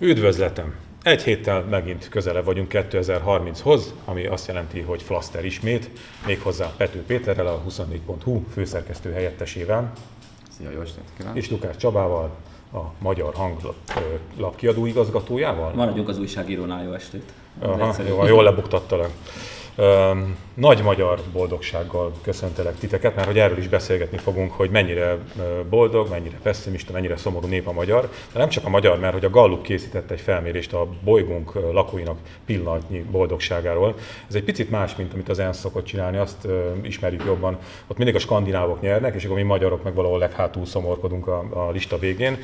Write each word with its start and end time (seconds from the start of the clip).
Üdvözletem! 0.00 0.74
Egy 1.02 1.22
héttel 1.22 1.62
megint 1.62 2.08
közelebb 2.08 2.44
vagyunk 2.44 2.70
2030-hoz, 2.72 3.94
ami 4.04 4.26
azt 4.26 4.46
jelenti, 4.46 4.80
hogy 4.80 5.02
Flaster 5.02 5.44
ismét, 5.44 5.90
méghozzá 6.26 6.72
Pető 6.76 7.02
Péterrel, 7.02 7.46
a 7.46 7.62
24.hu 7.68 8.42
főszerkesztő 8.52 9.12
helyettesével. 9.12 9.92
Szia, 10.58 10.70
jó 10.70 10.80
estét 10.80 11.04
kívánok! 11.16 11.36
És 11.36 11.50
Lukács 11.50 11.76
Csabával, 11.76 12.30
a 12.72 12.78
Magyar 12.98 13.34
Hanglap 13.34 13.74
lapkiadó 14.36 14.86
igazgatójával. 14.86 15.72
Maradjunk 15.74 16.08
az 16.08 16.18
újságírónál, 16.18 16.84
jó 16.84 16.92
estét! 16.92 17.32
Aha, 17.58 17.94
jó, 18.08 18.26
jól 18.26 18.42
lebuktattalak. 18.42 19.10
Nagy 20.54 20.82
magyar 20.82 21.20
boldogsággal 21.32 22.12
köszöntelek 22.22 22.78
titeket, 22.78 23.14
mert 23.14 23.26
hogy 23.26 23.38
erről 23.38 23.58
is 23.58 23.68
beszélgetni 23.68 24.18
fogunk, 24.18 24.52
hogy 24.52 24.70
mennyire 24.70 25.18
boldog, 25.68 26.08
mennyire 26.10 26.36
pessimista, 26.42 26.92
mennyire 26.92 27.16
szomorú 27.16 27.46
nép 27.46 27.66
a 27.66 27.72
magyar. 27.72 28.10
De 28.32 28.38
nem 28.38 28.48
csak 28.48 28.64
a 28.64 28.68
magyar, 28.68 28.98
mert 28.98 29.12
hogy 29.12 29.24
a 29.24 29.30
Gallup 29.30 29.62
készítette 29.62 30.14
egy 30.14 30.20
felmérést 30.20 30.72
a 30.72 30.88
bolygónk 31.04 31.54
lakóinak 31.72 32.18
pillanatnyi 32.46 33.04
boldogságáról. 33.10 33.94
Ez 34.28 34.34
egy 34.34 34.44
picit 34.44 34.70
más, 34.70 34.96
mint 34.96 35.12
amit 35.12 35.28
az 35.28 35.38
ENSZ 35.38 35.58
szokott 35.58 35.84
csinálni, 35.84 36.16
azt 36.16 36.48
ismerjük 36.82 37.24
jobban. 37.24 37.58
Ott 37.86 37.96
mindig 37.96 38.14
a 38.14 38.18
skandinávok 38.18 38.80
nyernek, 38.80 39.14
és 39.14 39.24
akkor 39.24 39.36
mi 39.36 39.42
magyarok 39.42 39.82
meg 39.82 39.94
valahol 39.94 40.18
leghátul 40.18 40.66
szomorkodunk 40.66 41.26
a, 41.26 41.44
a 41.50 41.70
lista 41.70 41.98
végén. 41.98 42.38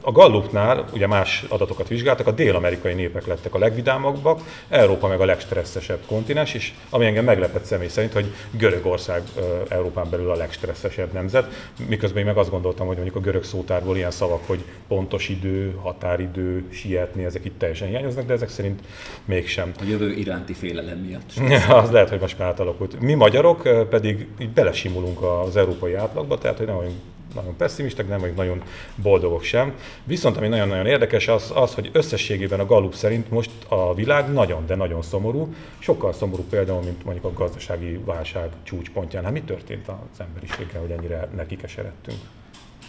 A 0.00 0.12
Gallupnál 0.12 0.84
ugye 0.92 1.06
más 1.06 1.44
adatokat 1.48 1.88
vizsgáltak, 1.88 2.26
a 2.26 2.30
dél-amerikai 2.30 2.94
népek 2.94 3.26
lettek 3.26 3.54
a 3.54 3.58
legvidámabbak, 3.58 4.40
Európa 4.68 5.08
meg 5.08 5.20
a 5.20 5.24
legstresszesebb 5.24 6.00
kontinens, 6.20 6.54
és 6.54 6.72
ami 6.90 7.06
engem 7.06 7.24
meglepett 7.24 7.64
személy 7.64 7.88
szerint, 7.88 8.12
hogy 8.12 8.34
Görögország 8.50 9.22
Európán 9.68 10.10
belül 10.10 10.30
a 10.30 10.36
legstresszesebb 10.36 11.12
nemzet, 11.12 11.72
miközben 11.88 12.18
én 12.18 12.24
meg 12.24 12.36
azt 12.36 12.50
gondoltam, 12.50 12.86
hogy 12.86 12.96
mondjuk 12.96 13.16
a 13.16 13.20
görög 13.20 13.44
szótárból 13.44 13.96
ilyen 13.96 14.10
szavak, 14.10 14.46
hogy 14.46 14.64
pontos 14.88 15.28
idő, 15.28 15.74
határidő, 15.82 16.64
sietni, 16.70 17.24
ezek 17.24 17.44
itt 17.44 17.58
teljesen 17.58 17.88
hiányoznak, 17.88 18.26
de 18.26 18.32
ezek 18.32 18.48
szerint 18.48 18.80
mégsem. 19.24 19.72
A 19.80 19.84
jövő 19.84 20.12
iránti 20.12 20.52
félelem 20.52 20.98
miatt. 20.98 21.32
az 21.84 21.90
lehet, 21.90 22.08
hogy 22.08 22.20
most 22.20 22.38
már 22.38 22.48
átalakult. 22.48 23.00
Mi 23.00 23.14
magyarok 23.14 23.88
pedig 23.88 24.26
így 24.38 24.50
belesimulunk 24.50 25.22
az 25.22 25.56
európai 25.56 25.94
átlagba, 25.94 26.38
tehát 26.38 26.56
hogy 26.56 26.66
nem 26.66 26.76
vagyunk 26.76 26.96
nagyon 27.34 27.56
pessimisták, 27.56 28.08
nem 28.08 28.18
vagyunk 28.20 28.36
nagyon 28.36 28.62
boldogok 28.96 29.42
sem. 29.42 29.74
Viszont 30.04 30.36
ami 30.36 30.48
nagyon-nagyon 30.48 30.86
érdekes 30.86 31.28
az, 31.28 31.52
az, 31.54 31.74
hogy 31.74 31.90
összességében 31.92 32.60
a 32.60 32.66
Gallup 32.66 32.94
szerint 32.94 33.30
most 33.30 33.50
a 33.68 33.94
világ 33.94 34.32
nagyon, 34.32 34.66
de 34.66 34.74
nagyon 34.74 35.02
szomorú, 35.02 35.54
sokkal 35.78 36.12
szomorú 36.12 36.44
például, 36.50 36.82
mint 36.82 37.04
mondjuk 37.04 37.24
a 37.24 37.32
gazdasági 37.32 38.00
válság 38.04 38.48
csúcspontján. 38.62 39.24
Hát 39.24 39.32
mi 39.32 39.42
történt 39.42 39.88
az 39.88 40.20
emberiséggel, 40.20 40.80
hogy 40.80 40.90
ennyire 40.90 41.28
nekikeseredtünk? 41.36 42.18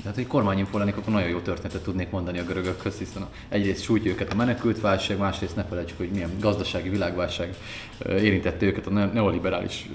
Tehát, 0.02 0.16
hogy 0.16 0.28
kormányinfo 0.28 0.78
lennék, 0.78 0.98
akkor 0.98 1.14
nagyon 1.14 1.30
jó 1.30 1.40
történetet 1.40 1.84
tudnék 1.84 2.10
mondani 2.10 2.40
a 2.40 2.44
görögökhöz, 2.44 2.98
hiszen 2.98 3.28
egyrészt 3.50 3.84
sújtja 3.84 4.12
őket 4.12 4.32
a 4.32 4.36
menekült 4.36 4.82
válság, 4.82 5.18
másrészt 5.18 5.56
ne 5.56 5.64
felejtsük, 5.64 5.98
hogy 5.98 6.10
milyen 6.10 6.32
gazdasági 6.40 6.90
világválság 6.90 7.56
érintette 8.06 8.66
őket 8.66 8.88
a 8.88 8.90
neoliberális 8.90 9.90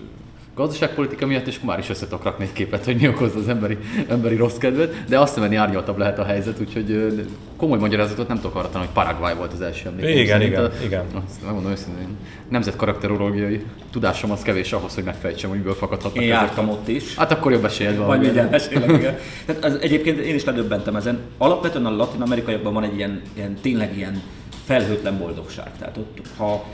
gazdaságpolitika 0.56 1.26
miatt, 1.26 1.46
és 1.46 1.60
már 1.60 1.78
is 1.78 1.88
össze 1.88 2.04
tudok 2.04 2.24
rakni 2.24 2.44
egy 2.44 2.52
képet, 2.52 2.84
hogy 2.84 2.96
mi 2.96 3.08
okozza 3.08 3.38
az 3.38 3.48
emberi, 3.48 3.78
emberi 4.08 4.36
rossz 4.36 4.56
kedvet, 4.56 5.04
de 5.08 5.18
azt 5.18 5.34
hiszem, 5.34 5.58
árnyaltabb 5.58 5.98
lehet 5.98 6.18
a 6.18 6.24
helyzet, 6.24 6.60
úgyhogy 6.60 7.14
komoly 7.56 7.78
magyarázatot 7.78 8.28
nem 8.28 8.36
tudok 8.36 8.54
arra 8.54 8.68
tanulni, 8.68 8.92
hogy 8.94 9.04
Paraguay 9.04 9.34
volt 9.34 9.52
az 9.52 9.60
első 9.60 9.88
emlék. 9.88 10.16
Igen, 10.16 10.42
igen, 10.42 10.64
a, 10.64 10.70
igen. 10.84 11.04
Azt 11.26 11.42
megmondom 11.44 11.70
őszintén, 11.70 12.08
nemzetkarakterológiai 12.48 13.64
tudásom 13.90 14.30
az 14.30 14.42
kevés 14.42 14.72
ahhoz, 14.72 14.94
hogy 14.94 15.04
megfejtsem, 15.04 15.50
hogy 15.50 15.58
miből 15.58 15.74
fakadhatnak. 15.74 16.22
Én 16.22 16.28
jártam 16.28 16.68
ott 16.68 16.88
is. 16.88 17.16
Hát 17.16 17.32
akkor 17.32 17.52
jobb 17.52 17.64
esélyed 17.64 17.96
van. 17.96 18.06
Majd 18.06 18.20
mindjárt 18.20 18.50
mesélek, 18.50 18.90
igen. 18.90 19.16
Tehát 19.46 19.64
az, 19.64 19.78
egyébként 19.80 20.18
én 20.18 20.34
is 20.34 20.44
ledöbbentem 20.44 20.96
ezen. 20.96 21.18
Alapvetően 21.38 21.86
a 21.86 21.96
latin-amerikaiakban 21.96 22.72
van 22.72 22.84
egy 22.84 22.96
ilyen, 22.96 23.22
ilyen 23.34 23.54
tényleg 23.62 23.96
ilyen 23.96 24.22
felhőtlen 24.64 25.18
boldogság. 25.18 25.70
Tehát 25.78 25.96
ott, 25.96 26.20
ha, 26.36 26.64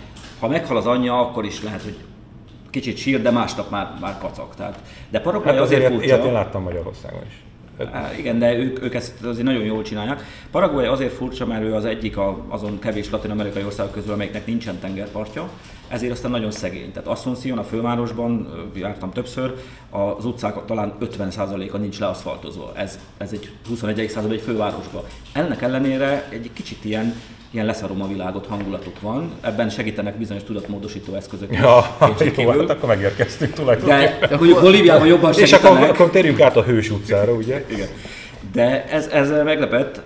ha 0.40 0.48
meghal 0.48 0.76
az 0.76 0.86
anyja, 0.86 1.20
akkor 1.20 1.44
is 1.44 1.62
lehet, 1.62 1.82
hogy 1.82 1.96
kicsit 2.72 2.96
sír, 2.96 3.22
de 3.22 3.30
másnap 3.30 3.70
már, 3.70 3.92
már 4.00 4.18
kacag. 4.18 4.54
Tehát, 4.54 4.78
de 5.10 5.20
Paraguay 5.20 5.54
hát 5.54 5.62
azért, 5.62 5.80
azért 5.80 5.92
furcsa. 5.92 6.14
Ilyet 6.14 6.26
én 6.26 6.32
láttam 6.32 6.62
Magyarországon 6.62 7.22
is. 7.28 7.42
Hát, 7.92 8.18
igen, 8.18 8.38
de 8.38 8.54
ők, 8.54 8.82
ők 8.82 8.94
ezt 8.94 9.24
azért 9.24 9.46
nagyon 9.46 9.64
jól 9.64 9.82
csinálják. 9.82 10.22
Paraguay 10.50 10.86
azért 10.86 11.12
furcsa, 11.12 11.46
mert 11.46 11.62
ő 11.62 11.74
az 11.74 11.84
egyik 11.84 12.16
a, 12.16 12.44
azon 12.48 12.78
kevés 12.78 13.10
latin-amerikai 13.10 13.64
országok 13.64 13.92
közül, 13.92 14.12
amelyeknek 14.12 14.46
nincsen 14.46 14.78
tengerpartja, 14.78 15.48
ezért 15.88 16.12
aztán 16.12 16.30
nagyon 16.30 16.50
szegény. 16.50 16.92
Tehát 16.92 17.08
Asunción, 17.08 17.58
a 17.58 17.64
fővárosban, 17.64 18.48
jártam 18.74 19.10
többször, 19.10 19.54
az 19.90 20.24
utcák 20.24 20.64
talán 20.64 20.94
50%-a 21.00 21.76
nincs 21.76 21.98
leaszfaltozva. 21.98 22.72
Ez, 22.76 22.98
ez 23.18 23.32
egy 23.32 23.50
21. 23.68 24.08
század 24.08 24.32
egy 24.32 24.40
fővárosban. 24.40 25.02
Ennek 25.32 25.62
ellenére 25.62 26.28
egy 26.28 26.50
kicsit 26.52 26.84
ilyen 26.84 27.14
ilyen 27.52 27.66
leszarom 27.66 28.02
a 28.02 28.06
világot 28.06 28.46
hangulatuk 28.46 29.00
van. 29.00 29.30
Ebben 29.40 29.70
segítenek 29.70 30.18
bizonyos 30.18 30.42
tudatmódosító 30.44 31.14
eszközök. 31.14 31.52
Ja, 31.52 31.96
jó, 32.36 32.48
hát 32.50 32.70
akkor 32.70 32.88
megérkeztünk 32.88 33.52
tulajdonképpen. 33.52 34.20
De, 34.20 34.26
de 34.26 34.36
hogy 34.36 34.50
Bolíviában 34.60 35.06
jobban 35.06 35.32
segítenek. 35.32 35.64
És 35.64 35.70
akkor, 35.70 35.88
akkor 35.88 36.10
térjünk 36.10 36.40
át 36.40 36.56
a 36.56 36.62
Hős 36.62 36.90
utcára, 36.90 37.32
ugye? 37.32 37.64
Igen. 37.70 37.88
De 38.52 38.84
ez, 38.84 39.06
ez 39.06 39.30
meglepett. 39.44 40.00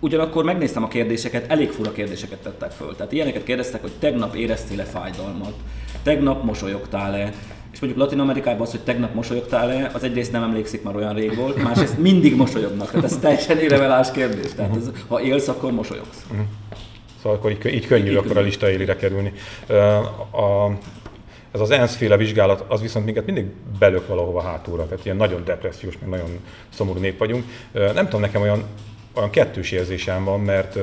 Ugyanakkor 0.00 0.44
megnéztem 0.44 0.82
a 0.82 0.88
kérdéseket, 0.88 1.50
elég 1.50 1.70
fura 1.70 1.92
kérdéseket 1.92 2.38
tettek 2.38 2.70
föl. 2.70 2.96
Tehát 2.96 3.12
ilyeneket 3.12 3.44
kérdeztek, 3.44 3.80
hogy 3.80 3.92
tegnap 3.98 4.34
éreztél-e 4.34 4.84
fájdalmat, 4.84 5.54
tegnap 6.02 6.44
mosolyogtál-e, 6.44 7.32
és 7.72 7.80
mondjuk 7.80 8.02
Latin 8.02 8.20
Amerikában 8.20 8.60
az, 8.60 8.70
hogy 8.70 8.80
tegnap 8.80 9.14
mosolyogtál-e, 9.14 9.90
az 9.94 10.02
egyrészt 10.02 10.32
nem 10.32 10.42
emlékszik, 10.42 10.82
már 10.82 10.96
olyan 10.96 11.14
rég 11.14 11.36
volt, 11.36 11.62
másrészt 11.62 11.98
mindig 11.98 12.36
mosolyognak. 12.36 12.90
Tehát 12.90 13.04
ez 13.04 13.18
teljesen 13.18 13.58
irreveláns 13.58 14.10
kérdés. 14.10 14.54
Tehát 14.54 14.76
ez, 14.76 14.90
ha 15.08 15.20
élsz, 15.20 15.48
akkor 15.48 15.72
mosolyogsz. 15.72 16.26
Uh-huh. 16.30 16.46
Szóval 17.22 17.38
akkor 17.38 17.50
így, 17.50 17.74
így 17.74 17.86
könnyű 17.86 18.10
így 18.10 18.16
akkor 18.16 18.36
a 18.36 18.40
lista 18.40 18.70
élire 18.70 18.96
kerülni. 18.96 19.32
A, 20.32 20.70
ez 21.52 21.60
az 21.60 21.70
ENSZ 21.70 21.96
féle 21.96 22.16
vizsgálat, 22.16 22.64
az 22.68 22.80
viszont 22.80 23.04
minket 23.04 23.26
mindig 23.26 23.44
belök 23.78 24.06
valahova 24.06 24.42
hátulra, 24.42 24.88
tehát 24.88 25.04
ilyen 25.04 25.16
nagyon 25.16 25.44
depressziós, 25.44 25.98
meg 25.98 26.08
nagyon 26.08 26.38
szomorú 26.68 27.00
nép 27.00 27.18
vagyunk. 27.18 27.44
Nem 27.72 28.04
tudom, 28.04 28.20
nekem 28.20 28.42
olyan 28.42 28.62
olyan 29.14 29.30
kettős 29.30 29.70
érzésem 29.70 30.24
van, 30.24 30.40
mert 30.40 30.74
uh, 30.74 30.82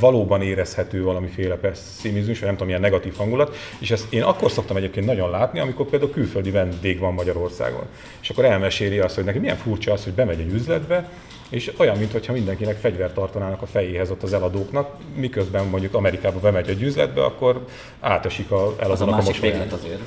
valóban 0.00 0.42
érezhető 0.42 1.02
valamiféle 1.02 1.54
pessimizmus, 1.54 2.38
vagy 2.38 2.46
nem 2.46 2.52
tudom, 2.52 2.68
ilyen 2.68 2.80
negatív 2.80 3.16
hangulat, 3.16 3.56
és 3.78 3.90
ezt 3.90 4.12
én 4.12 4.22
akkor 4.22 4.50
szoktam 4.50 4.76
egyébként 4.76 5.06
nagyon 5.06 5.30
látni, 5.30 5.58
amikor 5.58 5.86
például 5.86 6.10
külföldi 6.10 6.50
vendég 6.50 6.98
van 6.98 7.14
Magyarországon. 7.14 7.84
És 8.20 8.30
akkor 8.30 8.44
elmeséli 8.44 8.98
azt, 8.98 9.14
hogy 9.14 9.24
neki 9.24 9.38
milyen 9.38 9.56
furcsa 9.56 9.92
az, 9.92 10.04
hogy 10.04 10.12
bemegy 10.12 10.40
egy 10.40 10.52
üzletbe, 10.52 11.10
és 11.48 11.72
olyan, 11.76 11.98
mintha 11.98 12.32
mindenkinek 12.32 12.76
fegyvert 12.76 13.14
tartanának 13.14 13.62
a 13.62 13.66
fejéhez 13.66 14.10
ott 14.10 14.22
az 14.22 14.32
eladóknak, 14.32 14.96
miközben 15.14 15.66
mondjuk 15.66 15.94
Amerikába 15.94 16.38
bemegy 16.40 16.68
egy 16.68 16.82
üzletbe, 16.82 17.24
akkor 17.24 17.64
átesik 18.00 18.50
a 18.50 18.74
eladónak 18.78 18.90
az 18.90 19.00
a, 19.00 19.06
másik 19.06 19.36
a 19.36 19.40
véglet 19.40 19.72
azért. 19.72 20.00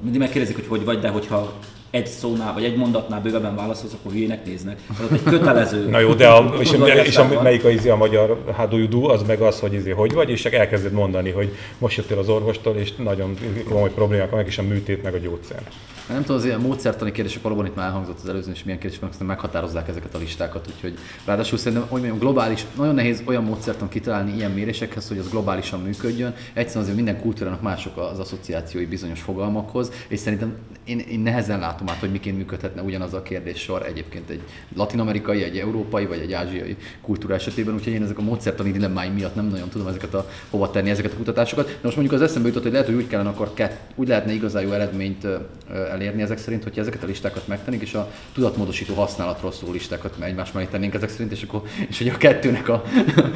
Mindig 0.00 0.20
megkérdezik, 0.20 0.56
hogy 0.56 0.66
hogy 0.66 0.84
vagy, 0.84 1.00
de 1.00 1.08
hogyha 1.08 1.52
egy 1.90 2.06
szónál, 2.06 2.52
vagy 2.52 2.64
egy 2.64 2.76
mondatnál 2.76 3.20
bővebben 3.20 3.56
válaszolsz, 3.56 3.92
akkor 3.92 4.12
hülyének 4.12 4.44
néznek. 4.44 4.80
Tehát 4.96 5.12
egy 5.12 5.22
kötelező. 5.22 5.88
Na 5.88 5.98
jó, 5.98 6.14
de 6.14 6.28
a, 6.28 6.54
és, 6.60 6.72
és 7.04 7.16
a, 7.16 7.42
melyik 7.42 7.64
a, 7.64 7.70
izé 7.70 7.88
a 7.88 7.96
magyar 7.96 8.42
how 8.56 9.08
az 9.08 9.22
meg 9.22 9.40
az, 9.40 9.60
hogy 9.60 9.72
izé, 9.72 9.90
hogy 9.90 10.12
vagy, 10.12 10.30
és 10.30 10.40
csak 10.40 10.52
elkezded 10.52 10.92
mondani, 10.92 11.30
hogy 11.30 11.54
most 11.78 11.96
jöttél 11.96 12.18
az 12.18 12.28
orvostól, 12.28 12.76
és 12.76 12.94
nagyon 12.96 13.36
komoly 13.68 13.90
problémák 13.90 14.30
vannak, 14.30 14.46
és 14.46 14.58
a 14.58 14.62
műtét, 14.62 15.02
meg 15.02 15.14
a 15.14 15.18
gyógyszer. 15.18 15.62
Nem 16.08 16.20
tudom, 16.20 16.36
az 16.36 16.44
ilyen 16.44 16.60
módszertani 16.60 17.12
kérdések 17.12 17.42
valóban 17.42 17.66
itt 17.66 17.74
már 17.74 17.86
elhangzott 17.86 18.18
az 18.22 18.28
előző, 18.28 18.50
és 18.50 18.64
milyen 18.64 18.78
kérdések 18.78 19.02
meg 19.18 19.28
meghatározzák 19.28 19.88
ezeket 19.88 20.14
a 20.14 20.18
listákat, 20.18 20.68
úgyhogy 20.74 20.98
ráadásul 21.24 21.58
szerintem, 21.58 21.88
mondjam, 21.90 22.18
globális, 22.18 22.66
nagyon 22.76 22.94
nehéz 22.94 23.22
olyan 23.24 23.44
módszertan 23.44 23.88
kitalálni 23.88 24.32
ilyen 24.36 24.50
mérésekhez, 24.50 25.08
hogy 25.08 25.18
az 25.18 25.30
globálisan 25.30 25.80
működjön. 25.80 26.34
Egyszerűen 26.52 26.82
azért 26.82 26.96
minden 26.96 27.20
kultúrának 27.20 27.62
mások 27.62 27.96
az 27.96 28.18
asszociációi 28.18 28.86
bizonyos 28.86 29.20
fogalmakhoz, 29.20 29.90
és 30.08 30.18
szerintem 30.18 30.56
én, 30.84 30.98
én 30.98 31.20
nehezen 31.20 31.58
látom 31.58 31.88
át, 31.88 31.98
hogy 31.98 32.10
miként 32.10 32.36
működhetne 32.36 32.82
ugyanaz 32.82 33.14
a 33.14 33.22
kérdéssor 33.22 33.86
egyébként 33.86 34.30
egy 34.30 34.42
latinamerikai, 34.76 35.42
egy 35.42 35.58
európai 35.58 36.06
vagy 36.06 36.18
egy 36.18 36.32
ázsiai 36.32 36.76
kultúra 37.02 37.34
esetében, 37.34 37.74
úgyhogy 37.74 37.92
én 37.92 38.02
ezek 38.02 38.18
a 38.18 38.22
módszertani 38.22 38.72
dilemmáim 38.72 39.12
miatt 39.12 39.34
nem 39.34 39.46
nagyon 39.46 39.68
tudom 39.68 39.86
ezeket 39.86 40.14
a, 40.14 40.28
hova 40.50 40.70
tenni 40.70 40.90
ezeket 40.90 41.12
a 41.12 41.16
kutatásokat. 41.16 41.66
De 41.66 41.78
most 41.82 41.96
mondjuk 41.96 42.20
az 42.20 42.28
eszembe 42.28 42.48
jutott, 42.48 42.62
hogy 42.62 42.72
lehet, 42.72 42.86
hogy 42.86 42.96
úgy 42.96 43.06
kellene 43.06 43.28
akkor 43.28 43.54
kett, 43.54 43.80
úgy 43.94 44.08
lehetne 44.08 44.32
igazán 44.32 44.62
jó 44.62 44.72
eredményt 44.72 45.26
elérni 45.68 45.99
ezek 46.00 46.38
szerint, 46.38 46.62
hogyha 46.62 46.80
ezeket 46.80 47.02
a 47.02 47.06
listákat 47.06 47.46
megtennék, 47.46 47.80
és 47.80 47.94
a 47.94 48.10
tudatmódosító 48.34 48.94
használatról 48.94 49.52
szóló 49.52 49.72
listákat 49.72 50.14
egymás 50.20 50.52
mellé 50.52 50.66
tennénk 50.70 50.94
ezek 50.94 51.08
szerint, 51.08 51.32
és 51.32 51.42
akkor 51.42 51.62
és 51.88 51.98
hogy 51.98 52.08
a 52.08 52.16
kettőnek 52.16 52.68
a, 52.68 52.82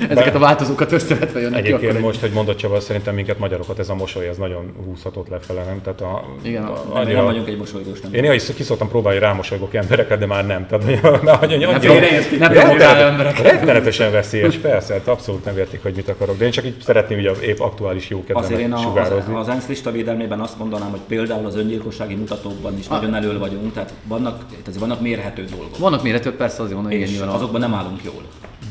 ezeket 0.08 0.34
a 0.34 0.38
változókat 0.38 0.92
összevetve 0.92 1.40
jönnek 1.40 1.58
Egyébként 1.58 1.96
ki, 1.96 2.02
most, 2.02 2.20
hogy 2.20 2.30
mondott 2.30 2.56
Csaba, 2.56 2.80
szerintem 2.80 3.14
minket 3.14 3.38
magyarokat 3.38 3.78
ez 3.78 3.88
a 3.88 3.94
mosoly, 3.94 4.28
ez 4.28 4.36
nagyon 4.36 4.72
húzhatott 4.84 5.28
lefele, 5.28 5.64
nem? 5.64 5.82
Tehát 5.82 6.00
a, 6.00 6.24
Igen, 6.42 6.64
a, 6.64 6.84
a, 6.92 7.02
nem, 7.02 7.12
nem 7.12 7.24
vagyunk 7.24 7.48
egy 7.48 7.56
mosolygós 7.56 8.00
nem. 8.00 8.14
Én 8.14 8.32
is 8.32 8.44
ki 8.54 8.62
szoktam 8.62 8.88
próbálni 8.88 9.18
rámosolygok 9.18 9.74
embereket, 9.74 10.18
de 10.18 10.26
már 10.26 10.46
nem. 10.46 10.66
Tehát, 10.66 10.84
hogy, 10.84 11.00
hogy, 11.38 11.86
hogy, 11.86 12.38
nem 12.38 12.52
rettenet, 12.52 13.38
rettenetesen 13.38 14.12
veszélyes, 14.12 14.56
persze, 14.56 14.92
hát 14.92 15.08
abszolút 15.08 15.44
nem 15.44 15.58
értik, 15.58 15.82
hogy 15.82 15.94
mit 15.94 16.08
akarok. 16.08 16.38
De 16.38 16.44
én 16.44 16.50
csak 16.50 16.64
így 16.64 16.76
szeretném 16.80 17.18
ugye 17.18 17.30
épp 17.30 17.58
aktuális 17.58 18.08
jó 18.08 18.24
Azért 18.32 18.60
én 18.60 18.72
a, 18.72 19.00
az, 19.00 19.12
az 19.32 19.48
ENSZ 19.48 19.68
lista 19.68 19.90
védelmében 19.90 20.40
azt 20.40 20.58
mondanám, 20.58 20.90
hogy 20.90 21.00
például 21.06 21.46
az 21.46 21.56
öngyilkossági 21.56 22.14
mutatókban 22.44 22.78
is 22.78 22.86
nagyon 22.86 23.14
elől 23.14 23.38
vagyunk, 23.38 23.72
tehát 23.72 23.92
vannak, 24.04 24.46
tehát 24.62 24.80
vannak 24.80 25.00
mérhető 25.00 25.44
dolgok. 25.44 25.78
Vannak 25.78 26.02
mérhető, 26.02 26.36
persze 26.36 26.62
azért 26.62 26.76
van, 26.76 26.84
hogy 26.84 27.20
azokban 27.26 27.60
nem 27.60 27.74
állunk 27.74 28.04
jól. 28.04 28.22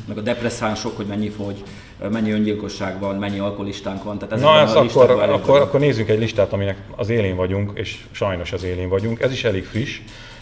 meg 0.07 0.17
a 0.17 0.21
depresszánsok, 0.21 0.95
hogy 0.97 1.05
mennyi 1.05 1.29
fogy, 1.29 1.63
mennyi 2.11 2.31
öngyilkosság 2.31 2.99
van, 2.99 3.15
mennyi 3.15 3.39
alkoholistánk 3.39 4.03
van. 4.03 4.17
Tehát 4.17 4.43
Na 4.43 4.59
ezt 4.59 4.75
akkor, 4.75 5.11
akkor, 5.11 5.59
akkor 5.59 5.79
nézzünk 5.79 6.09
egy 6.09 6.19
listát, 6.19 6.53
aminek 6.53 6.77
az 6.95 7.09
élén 7.09 7.35
vagyunk, 7.35 7.71
és 7.73 8.05
sajnos 8.11 8.51
az 8.51 8.63
élén 8.63 8.89
vagyunk. 8.89 9.21
Ez 9.21 9.31
is 9.31 9.43
elég 9.43 9.65
friss. 9.65 9.99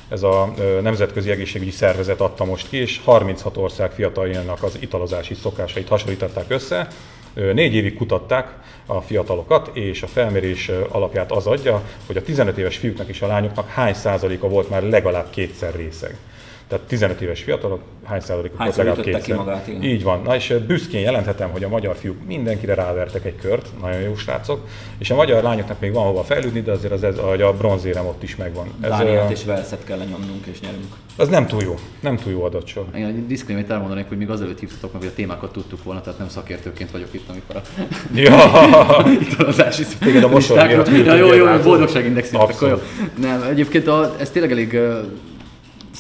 Ez 0.10 0.24
a 0.24 0.54
Nemzetközi 0.81 1.31
Egészségügyi 1.31 1.72
Szervezet 1.72 2.22
adta 2.22 2.45
most 2.45 2.69
ki, 2.69 2.77
és 2.77 3.01
36 3.04 3.57
ország 3.57 3.92
fiataljainak 3.92 4.63
az 4.63 4.77
italozási 4.80 5.34
szokásait 5.34 5.88
hasonlították 5.88 6.45
össze. 6.48 6.88
Négy 7.33 7.74
évig 7.74 7.95
kutatták 7.95 8.54
a 8.86 9.01
fiatalokat, 9.01 9.69
és 9.74 10.01
a 10.04 10.07
felmérés 10.07 10.72
alapját 10.89 11.31
az 11.31 11.48
adja, 11.48 11.83
hogy 12.06 12.18
a 12.18 12.22
15 12.22 12.57
éves 12.57 12.78
fiúknak 12.78 13.07
és 13.07 13.22
a 13.22 13.28
lányoknak 13.28 13.69
hány 13.69 13.94
százaléka 13.94 14.48
volt 14.48 14.69
már 14.69 14.83
legalább 14.83 15.30
kétszer 15.30 15.75
részeg. 15.75 16.18
Tehát 16.72 16.86
15 16.88 17.22
éves 17.22 17.44
fiatalok, 17.44 17.82
hány 18.04 18.20
százalékuk 18.20 18.58
volt 18.58 18.76
legalább 18.76 19.02
kétszer. 19.02 19.22
Ki 19.22 19.34
magát, 19.34 19.68
igen. 19.68 19.84
Így 19.84 20.04
van. 20.04 20.22
Na 20.22 20.36
és 20.36 20.56
büszkén 20.68 21.02
jelenthetem, 21.02 21.50
hogy 21.50 21.64
a 21.64 21.68
magyar 21.68 21.96
fiúk 21.96 22.26
mindenkire 22.26 22.74
rávertek 22.74 23.26
egy 23.26 23.36
kört, 23.36 23.70
nagyon 23.82 24.02
jó 24.02 24.16
srácok, 24.16 24.68
és 24.98 25.12
a 25.12 25.16
magyar 25.16 25.44
lányoknak 25.44 25.80
még 25.80 25.94
van 25.94 26.06
hova 26.06 26.24
fejlődni, 26.24 26.62
de 26.62 26.72
azért 26.72 26.94
az, 26.94 27.04
ez, 27.04 27.18
a 27.18 27.54
bronzérem 27.58 28.06
ott 28.06 28.24
is 28.24 28.36
megvan. 28.36 28.68
Dániát 28.80 29.32
és 29.32 29.44
Velszet 29.44 29.84
kell 29.84 29.98
lenyomnunk 29.98 30.46
és 30.46 30.60
nyerünk. 30.60 30.86
Az 31.18 31.28
nem 31.28 31.48
túl 31.48 31.62
jó, 31.62 31.76
nem 32.00 32.16
túl 32.18 32.32
jó 32.32 32.44
adatsor. 32.44 32.86
Igen, 32.96 33.08
egy 33.08 33.28
diszkrémét 33.28 33.70
elmondanék, 33.70 34.08
hogy 34.08 34.18
még 34.18 34.30
azelőtt 34.30 34.60
hívtatok 34.60 34.92
meg, 34.92 35.02
hogy 35.02 35.12
a 35.12 35.16
témákat 35.16 35.52
tudtuk 35.52 35.84
volna, 35.84 36.02
tehát 36.02 36.20
nem 36.20 36.30
szakértőként 36.30 36.92
vagyok 36.92 37.14
itt, 37.14 37.30
amikor 37.30 37.56
a 37.56 37.62
ja. 38.14 39.06
italozási 39.30 39.84
Téged 40.00 40.24
a 40.30 40.30
mosor 40.30 40.68
miatt 40.68 40.90
jó, 41.18 41.34
jó, 41.34 41.46
boldogságindex. 41.64 42.32
Nem, 43.22 43.42
egyébként 43.50 43.88
a, 43.88 44.16
ez 44.20 44.30
tényleg 44.30 44.52
elég 44.52 44.80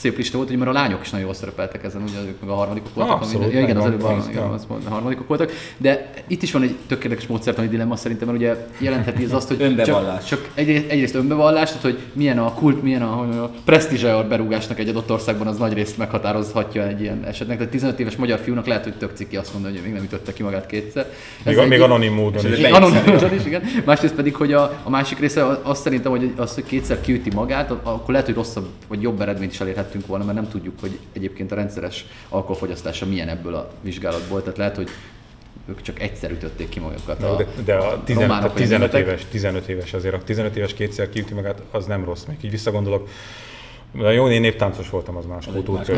szép 0.01 0.17
lista 0.17 0.37
volt, 0.37 0.49
hogy 0.49 0.57
mert 0.57 0.69
a 0.69 0.73
lányok 0.73 1.01
is 1.01 1.09
nagyon 1.09 1.25
jól 1.25 1.35
szerepeltek 1.35 1.83
ezen, 1.83 2.01
ugye 2.01 2.17
ők 2.27 2.41
meg 2.41 2.49
a 2.49 2.53
harmadikok 2.53 2.93
voltak. 2.93 3.15
Abszolút, 3.15 3.43
ami, 3.43 3.53
ja, 3.53 3.61
igen, 3.61 3.77
az 3.77 3.85
előbb 3.85 4.03
a, 4.03 4.25
igen, 4.29 4.43
az, 4.43 4.65
a 4.85 4.89
harmadikok 4.89 5.27
voltak. 5.27 5.51
De 5.77 6.09
itt 6.27 6.41
is 6.41 6.51
van 6.51 6.61
egy 6.61 6.75
tökéletes 6.87 7.27
módszertani 7.27 7.67
dilemma 7.67 7.95
szerintem, 7.95 8.27
mert 8.27 8.39
ugye 8.39 8.67
jelentheti 8.77 9.23
ez 9.23 9.33
azt, 9.33 9.47
hogy 9.47 9.81
csak, 9.83 10.23
csak 10.23 10.49
egyrészt, 10.53 10.89
egyrészt 10.89 11.15
önbevallás, 11.15 11.67
tehát 11.67 11.81
hogy 11.81 11.99
milyen 12.13 12.39
a 12.39 12.53
kult, 12.53 12.83
milyen 12.83 13.01
a, 13.01 13.43
a 13.43 13.51
presztízse 13.65 14.15
a 14.15 14.27
berúgásnak 14.27 14.79
egy 14.79 14.89
adott 14.89 15.11
országban, 15.11 15.47
az 15.47 15.57
nagy 15.57 15.73
részt 15.73 15.97
meghatározhatja 15.97 16.87
egy 16.87 17.01
ilyen 17.01 17.23
esetnek. 17.25 17.57
Tehát 17.57 17.71
15 17.71 17.99
éves 17.99 18.15
magyar 18.15 18.39
fiúnak 18.39 18.65
lehet, 18.65 18.83
hogy 18.83 18.93
tök 18.93 19.11
ciki 19.15 19.37
azt 19.37 19.53
mondani, 19.53 19.73
hogy 19.73 19.83
még 19.83 19.93
nem 19.93 20.03
ütötte 20.03 20.33
ki 20.33 20.43
magát 20.43 20.65
kétszer. 20.65 21.11
Ez 21.43 21.55
még, 21.55 21.67
még 21.67 21.81
anonim 21.81 22.13
módon 22.13 22.53
is. 22.53 22.63
Anonim 22.63 23.03
módon 23.05 23.33
is, 23.33 23.45
igen. 23.45 23.61
Másrészt 23.85 24.13
pedig, 24.13 24.35
hogy 24.35 24.53
a, 24.53 24.79
a 24.83 24.89
másik 24.89 25.19
része 25.19 25.59
azt 25.61 25.81
szerintem, 25.81 26.11
hogy 26.11 26.33
az, 26.35 26.53
hogy 26.53 26.63
kétszer 26.63 27.01
kiüti 27.01 27.29
magát, 27.33 27.71
akkor 27.71 28.09
lehet, 28.09 28.25
hogy 28.25 28.35
rosszabb 28.35 28.65
vagy 28.87 29.01
jobb 29.01 29.21
eredményt 29.21 29.51
is 29.51 29.59
elérhettünk 29.91 30.07
volna, 30.07 30.23
mert 30.23 30.37
nem 30.37 30.49
tudjuk, 30.49 30.79
hogy 30.79 30.99
egyébként 31.13 31.51
a 31.51 31.55
rendszeres 31.55 32.05
alkoholfogyasztása 32.29 33.05
milyen 33.05 33.27
ebből 33.27 33.55
a 33.55 33.71
vizsgálatból. 33.81 34.41
Tehát 34.41 34.57
lehet, 34.57 34.75
hogy 34.75 34.89
ők 35.65 35.81
csak 35.81 36.01
egyszer 36.01 36.31
ütötték 36.31 36.69
ki 36.69 36.79
magukat. 36.79 37.23
A, 37.23 37.35
de, 37.35 37.47
de 37.65 37.75
a, 37.75 38.03
tizen, 38.03 38.21
románok, 38.21 38.49
a 38.49 38.53
15, 38.53 38.93
éves, 38.93 39.25
15 39.29 39.67
éves 39.67 39.93
azért, 39.93 40.13
a 40.13 40.23
15 40.23 40.55
éves 40.55 40.73
kétszer 40.73 41.09
kiüti 41.09 41.33
magát, 41.33 41.61
az 41.71 41.85
nem 41.85 42.05
rossz. 42.05 42.23
Még 42.25 42.37
így 42.41 42.51
visszagondolok, 42.51 43.09
de 43.91 44.11
jó, 44.11 44.29
én 44.29 44.41
néptáncos 44.41 44.89
voltam, 44.89 45.15
az 45.15 45.25
más 45.25 45.45
kultúrca. 45.45 45.93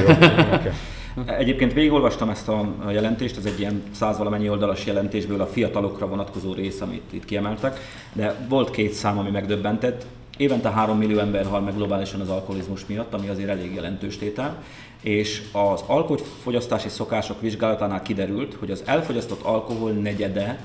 Egyébként 1.38 1.74
végigolvastam 1.74 2.30
ezt 2.30 2.48
a 2.48 2.92
jelentést, 2.92 3.38
ez 3.38 3.46
egy 3.46 3.60
ilyen 3.60 3.84
száz 3.92 4.18
valamennyi 4.18 4.50
oldalas 4.50 4.86
jelentésből 4.86 5.42
a 5.42 5.46
fiatalokra 5.46 6.08
vonatkozó 6.08 6.54
rész, 6.54 6.82
amit 6.82 7.14
itt 7.14 7.26
kiemeltek, 7.26 7.80
de 8.14 8.36
volt 8.50 8.70
két 8.70 8.94
szám, 8.94 9.18
ami 9.18 9.30
megdöbbentett. 9.30 10.06
Évente 10.38 10.70
3 10.70 10.98
millió 10.98 11.20
ember 11.20 11.46
hal 11.46 11.62
meg 11.62 11.76
globálisan 11.76 12.22
az 12.22 12.30
alkoholizmus 12.30 12.86
miatt, 12.86 13.14
ami 13.14 13.28
azért 13.28 13.50
elég 13.50 13.74
jelentős 13.74 14.18
tétel, 14.18 14.64
és 15.02 15.42
az 15.52 15.84
alkoholfogyasztási 15.88 16.90
szokások 16.90 17.42
vizsgálatánál 17.42 18.02
kiderült, 18.02 18.54
hogy 18.54 18.72
az 18.72 18.84
elfogyasztott 18.86 19.42
alkohol 19.42 19.92
negyede, 19.92 20.60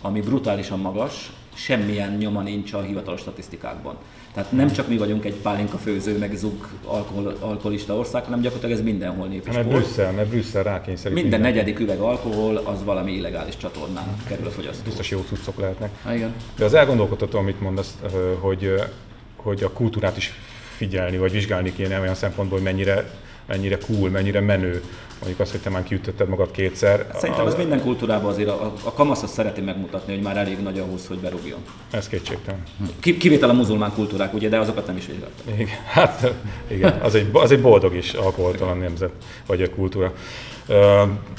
ami 0.00 0.20
brutálisan 0.20 0.78
magas, 0.78 1.32
semmilyen 1.54 2.16
nyoma 2.16 2.42
nincs 2.42 2.72
a 2.72 2.80
hivatalos 2.80 3.20
statisztikákban. 3.20 3.96
Tehát 4.34 4.52
nem 4.52 4.72
csak 4.72 4.88
mi 4.88 4.96
vagyunk 4.96 5.24
egy 5.24 5.34
pálinka 5.34 5.76
főző, 5.76 6.18
meg 6.18 6.36
zug 6.36 6.68
alkohol, 6.84 7.36
alkoholista 7.40 7.94
ország, 7.94 8.24
hanem 8.24 8.40
gyakorlatilag 8.40 8.78
ez 8.78 8.84
mindenhol 8.84 9.26
népes. 9.26 9.54
Mert 9.54 9.68
Brüsszel, 9.68 10.12
mert 10.12 10.28
Brüsszel 10.28 10.62
rákényszerít. 10.62 11.14
Minden, 11.14 11.40
minden 11.40 11.52
negyedik 11.52 11.78
üveg 11.78 11.98
alkohol 11.98 12.56
az 12.56 12.84
valami 12.84 13.12
illegális 13.12 13.56
csatornán 13.56 14.16
kerül 14.28 14.46
a 14.46 14.50
fogyasztó. 14.50 14.82
Biztos 14.84 15.10
jó 15.10 15.24
cuccok 15.28 15.60
lehetnek. 15.60 15.90
Ha, 16.02 16.14
igen. 16.14 16.34
De 16.56 16.64
az 16.64 16.74
elgondolkodható, 16.74 17.38
amit 17.38 17.60
mondasz, 17.60 17.98
hogy, 18.40 18.74
hogy 19.36 19.62
a 19.62 19.70
kultúrát 19.70 20.16
is 20.16 20.32
figyelni, 20.76 21.16
vagy 21.16 21.32
vizsgálni 21.32 21.72
kéne 21.72 22.00
olyan 22.00 22.14
szempontból, 22.14 22.58
hogy 22.58 22.66
mennyire 22.66 23.10
mennyire 23.46 23.78
cool, 23.78 24.10
mennyire 24.10 24.40
menő. 24.40 24.82
Mondjuk 25.18 25.40
azt, 25.40 25.50
hogy 25.50 25.60
te 25.60 25.70
már 25.70 25.82
kiütötted 25.82 26.28
magad 26.28 26.50
kétszer. 26.50 27.06
Szerintem 27.14 27.46
ez 27.46 27.54
minden 27.54 27.80
kultúrában 27.80 28.30
azért 28.30 28.48
a, 28.48 28.72
a 28.82 28.92
kamasz 28.92 29.22
azt 29.22 29.32
szereti 29.32 29.60
megmutatni, 29.60 30.14
hogy 30.14 30.22
már 30.22 30.36
elég 30.36 30.62
nagy 30.62 30.78
ahhoz, 30.78 31.06
hogy 31.06 31.18
berúgjon. 31.18 31.58
Ez 31.90 32.08
kétségtelen. 32.08 32.62
Ki, 33.00 33.16
kivétel 33.16 33.48
a 33.48 33.52
muzulmán 33.52 33.92
kultúrák, 33.92 34.34
ugye, 34.34 34.48
de 34.48 34.58
azokat 34.58 34.86
nem 34.86 34.96
is 34.96 35.06
vizsgáltak. 35.06 35.58
Igen, 35.58 35.76
hát 35.86 36.32
igen, 36.66 37.00
az 37.00 37.14
egy, 37.14 37.28
az 37.32 37.50
egy 37.50 37.60
boldog 37.60 37.94
is 37.94 38.12
alkoholtalan 38.12 38.78
nemzet, 38.78 39.10
vagy 39.46 39.62
a 39.62 39.70
kultúra. 39.70 40.12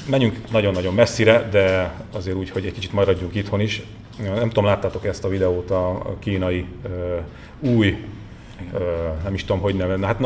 Menjünk 0.06 0.50
nagyon-nagyon 0.50 0.94
messzire, 0.94 1.48
de 1.50 1.94
azért 2.12 2.36
úgy, 2.36 2.50
hogy 2.50 2.66
egy 2.66 2.72
kicsit 2.72 2.92
maradjunk 2.92 3.34
itthon 3.34 3.60
is. 3.60 3.82
Nem 4.22 4.48
tudom, 4.48 4.64
láttátok 4.64 5.06
ezt 5.06 5.24
a 5.24 5.28
videót 5.28 5.70
a 5.70 6.16
kínai 6.18 6.66
új 7.60 8.04
nem 9.22 9.34
is 9.34 9.44
tudom, 9.44 9.60
hogy 9.60 9.74
nevezni. 9.74 10.04
Hát 10.04 10.18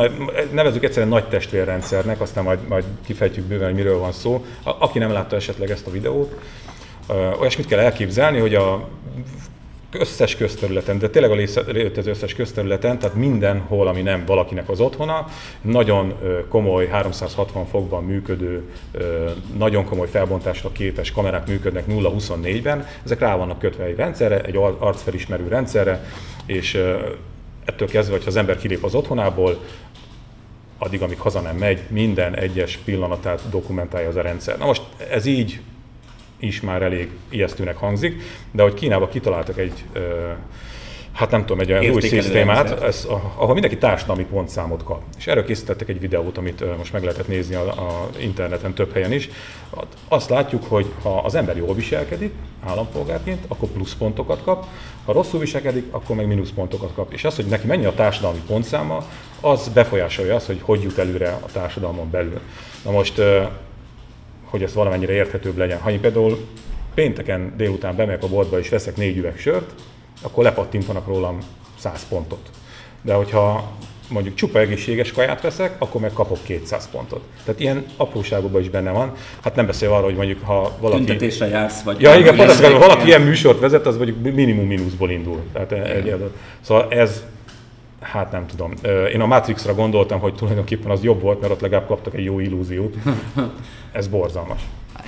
nevezzük 0.53 0.85
egyszerűen 0.85 1.09
nagy 1.09 1.29
testvérrendszernek, 1.29 2.21
aztán 2.21 2.45
majd, 2.45 2.59
majd 2.69 2.85
kifejtjük 3.05 3.45
bőven, 3.45 3.67
hogy 3.67 3.75
miről 3.75 3.99
van 3.99 4.13
szó. 4.13 4.45
A, 4.65 4.71
aki 4.79 4.99
nem 4.99 5.13
látta 5.13 5.37
esetleg 5.37 5.71
ezt 5.71 5.87
a 5.87 5.91
videót, 5.91 6.35
olyasmit 7.41 7.67
kell 7.67 7.79
elképzelni, 7.79 8.39
hogy 8.39 8.55
a 8.55 8.89
összes 9.93 10.37
közterületen, 10.37 10.99
de 10.99 11.09
tényleg 11.09 11.31
a 11.31 11.61
az 11.97 12.07
összes 12.07 12.35
közterületen, 12.35 12.99
tehát 12.99 13.17
mindenhol, 13.17 13.89
ami 13.89 14.03
nem 14.03 14.25
valakinek 14.27 14.69
az 14.69 14.81
otthona, 14.81 15.27
nagyon 15.61 16.15
komoly, 16.49 16.87
360 16.87 17.67
fokban 17.67 18.05
működő, 18.05 18.63
nagyon 19.57 19.85
komoly 19.85 20.09
felbontásra 20.09 20.73
képes 20.73 21.13
kamerák 21.13 21.47
működnek 21.47 21.85
0-24-ben, 21.89 22.87
ezek 23.05 23.19
rá 23.19 23.37
vannak 23.37 23.59
kötve 23.59 23.85
egy 23.85 23.97
rendszerre, 23.97 24.41
egy 24.41 24.57
arcfelismerő 24.79 25.49
rendszerre, 25.49 26.05
és 26.47 26.83
ettől 27.65 27.89
kezdve, 27.89 28.13
hogyha 28.13 28.29
az 28.29 28.37
ember 28.37 28.59
kilép 28.59 28.85
az 28.85 28.95
otthonából, 28.95 29.65
addig, 30.79 31.03
amíg 31.03 31.19
haza 31.19 31.41
nem 31.41 31.57
megy, 31.57 31.81
minden 31.89 32.35
egyes 32.35 32.77
pillanatát 32.77 33.43
dokumentálja 33.51 34.09
az 34.09 34.17
a 34.17 34.21
rendszer. 34.21 34.59
Na 34.59 34.65
most 34.65 34.83
ez 35.11 35.27
így 35.27 35.61
is 36.39 36.61
már 36.61 36.83
elég 36.83 37.11
ijesztőnek 37.29 37.77
hangzik, 37.77 38.23
de 38.51 38.63
hogy 38.63 38.75
Kínába 38.75 39.09
kitaláltak 39.09 39.59
egy 39.59 39.85
hát 41.13 41.31
nem 41.31 41.41
tudom, 41.41 41.61
egy 41.61 41.73
olyan 41.73 41.95
új 41.95 42.01
szisztémát, 42.01 42.83
ez, 42.83 43.07
ahol 43.37 43.53
mindenki 43.53 43.79
társadalmi 43.79 44.25
pontszámot 44.25 44.85
kap. 44.85 45.03
És 45.19 45.27
erről 45.27 45.45
készítettek 45.45 45.89
egy 45.89 46.01
videót, 46.01 46.39
amit 46.39 46.77
most 46.77 46.93
meg 46.93 47.03
lehetett 47.03 47.29
nézni 47.29 47.55
a, 47.55 47.67
a 47.67 48.09
interneten 48.19 48.75
több 48.75 48.93
helyen 48.93 49.13
is. 49.13 49.29
Azt 50.09 50.31
látjuk, 50.31 50.65
hogy 50.69 50.93
ha 51.03 51.19
az 51.19 51.35
ember 51.35 51.57
jól 51.57 51.75
viselkedik 51.75 52.33
állampolgárként, 52.67 53.45
akkor 53.49 53.69
pluszpontokat 53.69 54.43
kap, 54.43 54.67
ha 55.05 55.13
rosszul 55.13 55.41
viselkedik, 55.41 55.85
akkor 55.91 56.17
meg 56.17 56.27
mínuszpontokat 56.27 56.95
kap. 56.95 57.13
És 57.13 57.25
az, 57.25 57.37
hogy 57.37 57.47
neki 57.47 57.67
mennyi 57.67 57.85
a 57.85 57.95
társadalmi 57.95 58.41
pontszáma, 58.47 59.05
az 59.41 59.69
befolyásolja 59.69 60.35
azt, 60.35 60.47
hogy 60.47 60.61
hogy 60.63 60.83
jut 60.83 60.99
előre 60.99 61.29
a 61.29 61.47
társadalmon 61.53 62.11
belül. 62.11 62.41
Na 62.85 62.91
most, 62.91 63.23
hogy 64.45 64.63
ez 64.63 64.75
valamennyire 64.75 65.13
érthetőbb 65.13 65.57
legyen. 65.57 65.79
Ha 65.79 65.91
én 65.91 66.01
például 66.01 66.39
pénteken 66.95 67.55
délután 67.57 67.97
bemegyek 67.97 68.23
a 68.23 68.29
boltba 68.29 68.59
és 68.59 68.69
veszek 68.69 68.97
négy 68.97 69.17
üveg 69.17 69.39
sört, 69.39 69.73
akkor 70.21 70.45
lepattintanak 70.45 71.07
rólam 71.07 71.39
100 71.79 72.09
pontot. 72.09 72.51
De 73.03 73.15
hogyha 73.15 73.73
mondjuk 74.11 74.35
csupa 74.35 74.59
egészséges 74.59 75.13
kaját 75.13 75.41
veszek, 75.41 75.75
akkor 75.79 76.01
meg 76.01 76.13
kapok 76.13 76.39
200 76.43 76.91
pontot. 76.91 77.21
Tehát 77.45 77.61
ilyen 77.61 77.85
apróságokban 77.97 78.61
is 78.61 78.71
benne 78.71 78.91
van. 78.91 79.13
Hát 79.43 79.55
nem 79.55 79.67
beszél 79.67 79.93
arról, 79.93 80.05
hogy 80.05 80.17
mondjuk 80.17 80.45
ha 80.45 80.77
valaki... 80.81 81.05
Tüntetésre 81.05 81.47
jársz, 81.47 81.83
vagy... 81.83 82.01
Ja, 82.01 82.15
igen, 82.15 82.37
pont 82.37 82.51
ha 82.51 82.79
valaki 82.79 83.07
ilyen 83.07 83.21
műsort 83.21 83.61
vezet, 83.61 83.87
az 83.87 83.97
mondjuk 83.97 84.35
minimum 84.35 84.67
mínuszból 84.67 85.11
indul. 85.11 85.41
Tehát 85.53 85.73
egy. 85.73 86.15
Szóval 86.61 86.87
ez, 86.91 87.25
hát 88.01 88.33
nem 88.33 88.47
tudom. 88.47 88.73
Én 89.13 89.21
a 89.21 89.27
Matrixra 89.27 89.75
gondoltam, 89.75 90.21
hogy 90.21 90.35
tulajdonképpen 90.35 90.91
az 90.91 91.03
jobb 91.03 91.21
volt, 91.21 91.41
mert 91.41 91.53
ott 91.53 91.61
legalább 91.61 91.87
kaptak 91.87 92.15
egy 92.15 92.25
jó 92.25 92.39
illúziót. 92.39 92.95
Ez 93.93 94.09
borzalmas 94.09 94.61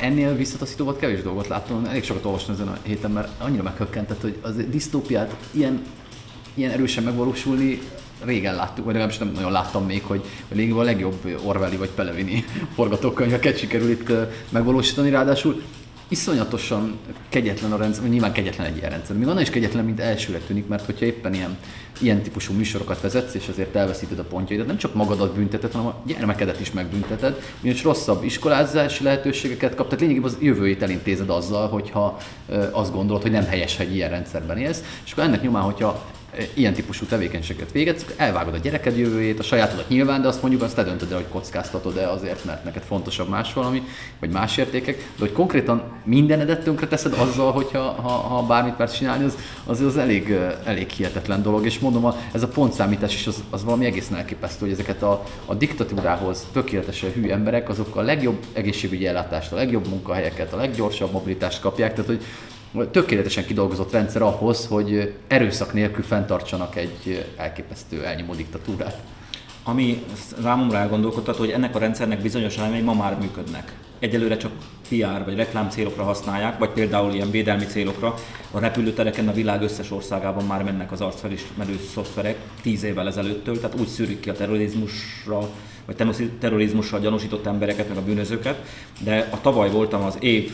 ennél 0.03 0.37
visszataszítóvat 0.37 0.99
kevés 0.99 1.23
dolgot 1.23 1.47
láttam, 1.47 1.85
elég 1.85 2.05
sokat 2.05 2.25
olvastam 2.25 2.55
ezen 2.55 2.69
a 2.69 2.77
héten, 2.83 3.11
mert 3.11 3.29
annyira 3.41 3.63
meghökkentett, 3.63 4.21
hogy 4.21 4.37
az 4.41 4.55
disztópiát 4.71 5.37
ilyen, 5.51 5.83
ilyen 6.55 6.71
erősen 6.71 7.05
megvalósulni 7.05 7.81
régen 8.25 8.55
láttuk, 8.55 8.85
vagy 8.85 8.95
legalábbis 8.95 9.19
nem 9.19 9.33
nagyon 9.35 9.53
láttam 9.53 9.87
még, 9.87 10.03
hogy 10.03 10.25
lényegében 10.49 10.81
a 10.81 10.85
legjobb 10.85 11.41
Orwelli 11.45 11.77
vagy 11.77 11.91
Pelevini 11.91 12.45
forgatókönyveket 12.75 13.59
sikerül 13.59 13.91
itt 13.91 14.13
megvalósítani, 14.49 15.11
ráadásul 15.11 15.63
iszonyatosan 16.13 16.99
kegyetlen 17.29 17.73
a 17.73 17.77
rendszer, 17.77 18.09
nyilván 18.09 18.33
kegyetlen 18.33 18.67
egy 18.67 18.77
ilyen 18.77 18.91
rendszer, 18.91 19.17
még 19.17 19.29
annál 19.29 19.43
is 19.43 19.51
kegyetlen, 19.51 19.85
mint 19.85 20.01
elsőre 20.01 20.39
tűnik, 20.39 20.67
mert 20.67 20.85
hogyha 20.85 21.05
éppen 21.05 21.35
ilyen, 21.35 21.57
ilyen 22.01 22.23
típusú 22.23 22.53
műsorokat 22.53 23.01
vezetsz, 23.01 23.35
és 23.35 23.49
azért 23.49 23.77
elveszíted 23.77 24.19
a 24.19 24.23
pontjaidat, 24.23 24.67
nem 24.67 24.77
csak 24.77 24.95
magadat 24.95 25.35
bünteted, 25.35 25.73
hanem 25.73 25.87
a 25.87 26.03
gyermekedet 26.07 26.61
is 26.61 26.73
megbünteted, 26.73 27.41
ugyanis 27.61 27.83
rosszabb 27.83 28.25
iskolázási 28.25 29.05
lehetőségeket 29.05 29.75
kap, 29.75 29.85
tehát 29.85 30.01
lényegében 30.01 30.31
az 30.31 30.37
jövőjét 30.41 30.83
elintézed 30.83 31.31
azzal, 31.31 31.69
hogyha 31.69 32.19
azt 32.71 32.93
gondolod, 32.93 33.23
hogy 33.23 33.31
nem 33.31 33.47
helyes, 33.47 33.77
hogy 33.77 33.95
ilyen 33.95 34.11
rendszerben 34.11 34.59
élsz, 34.59 34.83
és 35.05 35.13
akkor 35.13 35.25
ennek 35.25 35.43
nyomán, 35.43 35.63
hogyha 35.63 36.05
ilyen 36.55 36.73
típusú 36.73 37.07
tevékenységet 37.07 37.73
végez, 37.73 38.07
elvágod 38.17 38.55
a 38.55 38.59
gyereked 38.59 38.99
jövőjét, 38.99 39.39
a 39.39 39.43
sajátodat 39.43 39.89
nyilván, 39.89 40.23
de 40.23 40.29
azt 40.29 40.43
mondjuk 40.43 40.63
azt 40.63 40.75
te 40.75 40.83
döntöd 40.83 41.11
el, 41.11 41.17
hogy 41.17 41.29
kockáztatod-e 41.29 42.11
azért, 42.11 42.45
mert 42.45 42.65
neked 42.65 42.83
fontosabb 42.83 43.29
más 43.29 43.53
valami, 43.53 43.83
vagy 44.21 44.31
más 44.31 44.57
értékek, 44.57 44.97
de 44.97 45.19
hogy 45.19 45.33
konkrétan 45.33 45.83
mindenedet 46.05 46.63
tönkre 46.63 46.87
teszed 46.87 47.13
azzal, 47.19 47.53
hogyha 47.53 47.81
ha, 47.81 48.09
ha 48.09 48.47
bármit 48.47 48.79
már 48.79 48.93
csinálni, 48.93 49.25
az, 49.25 49.37
az, 49.67 49.81
az 49.81 49.97
elég, 49.97 50.37
elég 50.65 50.89
hihetetlen 50.89 51.43
dolog, 51.43 51.65
és 51.65 51.79
mondom, 51.79 52.15
ez 52.33 52.43
a 52.43 52.49
pontszámítás 52.49 53.15
is 53.15 53.27
az, 53.27 53.43
az 53.51 53.65
valami 53.65 53.85
egészen 53.85 54.17
elképesztő, 54.17 54.65
hogy 54.65 54.75
ezeket 54.75 55.03
a, 55.03 55.25
a 55.47 55.55
diktatúrához 55.55 56.47
tökéletesen 56.53 57.13
hű 57.13 57.29
emberek, 57.29 57.69
azok 57.69 57.97
a 57.97 58.01
legjobb 58.01 58.45
egészségügyi 58.53 59.07
ellátást, 59.07 59.53
a 59.53 59.57
legjobb 59.57 59.89
munkahelyeket, 59.89 60.53
a 60.53 60.57
leggyorsabb 60.57 61.13
mobilitást 61.13 61.61
kapják, 61.61 61.95
tehát 61.95 62.11
hogy 62.11 62.25
tökéletesen 62.91 63.45
kidolgozott 63.45 63.93
rendszer 63.93 64.23
ahhoz, 64.23 64.67
hogy 64.67 65.15
erőszak 65.29 65.73
nélkül 65.73 66.05
fenntartsanak 66.05 66.77
egy 66.77 67.27
elképesztő 67.37 68.05
elnyomó 68.05 68.35
diktatúrát. 68.35 68.99
Ami 69.63 70.05
számomra 70.43 70.79
elgondolkodtat, 70.79 71.37
hogy 71.37 71.51
ennek 71.51 71.75
a 71.75 71.79
rendszernek 71.79 72.23
bizonyos 72.23 72.57
elemei 72.57 72.81
ma 72.81 72.95
már 72.95 73.19
működnek. 73.19 73.73
Egyelőre 74.03 74.37
csak 74.37 74.53
PR 74.89 75.25
vagy 75.25 75.37
reklám 75.37 75.71
célokra 75.71 76.03
használják, 76.03 76.59
vagy 76.59 76.69
például 76.69 77.13
ilyen 77.13 77.31
védelmi 77.31 77.65
célokra. 77.65 78.15
A 78.51 78.59
repülőtereken 78.59 79.29
a 79.29 79.33
világ 79.33 79.63
összes 79.63 79.91
országában 79.91 80.45
már 80.45 80.63
mennek 80.63 80.93
az 80.93 81.01
arcfelismerő 81.01 81.79
szoftverek 81.93 82.37
tíz 82.63 82.83
évvel 82.83 83.07
ezelőttől, 83.07 83.61
tehát 83.61 83.81
úgy 83.81 83.87
szűrik 83.87 84.21
ki 84.21 84.31
a 84.31 84.33
terrorizmusra 84.33 85.49
vagy 85.87 86.17
terrorizmussal 86.39 87.01
gyanúsított 87.01 87.47
embereket, 87.47 87.89
meg 87.89 87.97
a 87.97 88.03
bűnözőket, 88.03 88.65
de 89.05 89.29
a 89.31 89.41
tavaly 89.41 89.71
voltam 89.71 90.03
az 90.03 90.17
év 90.21 90.53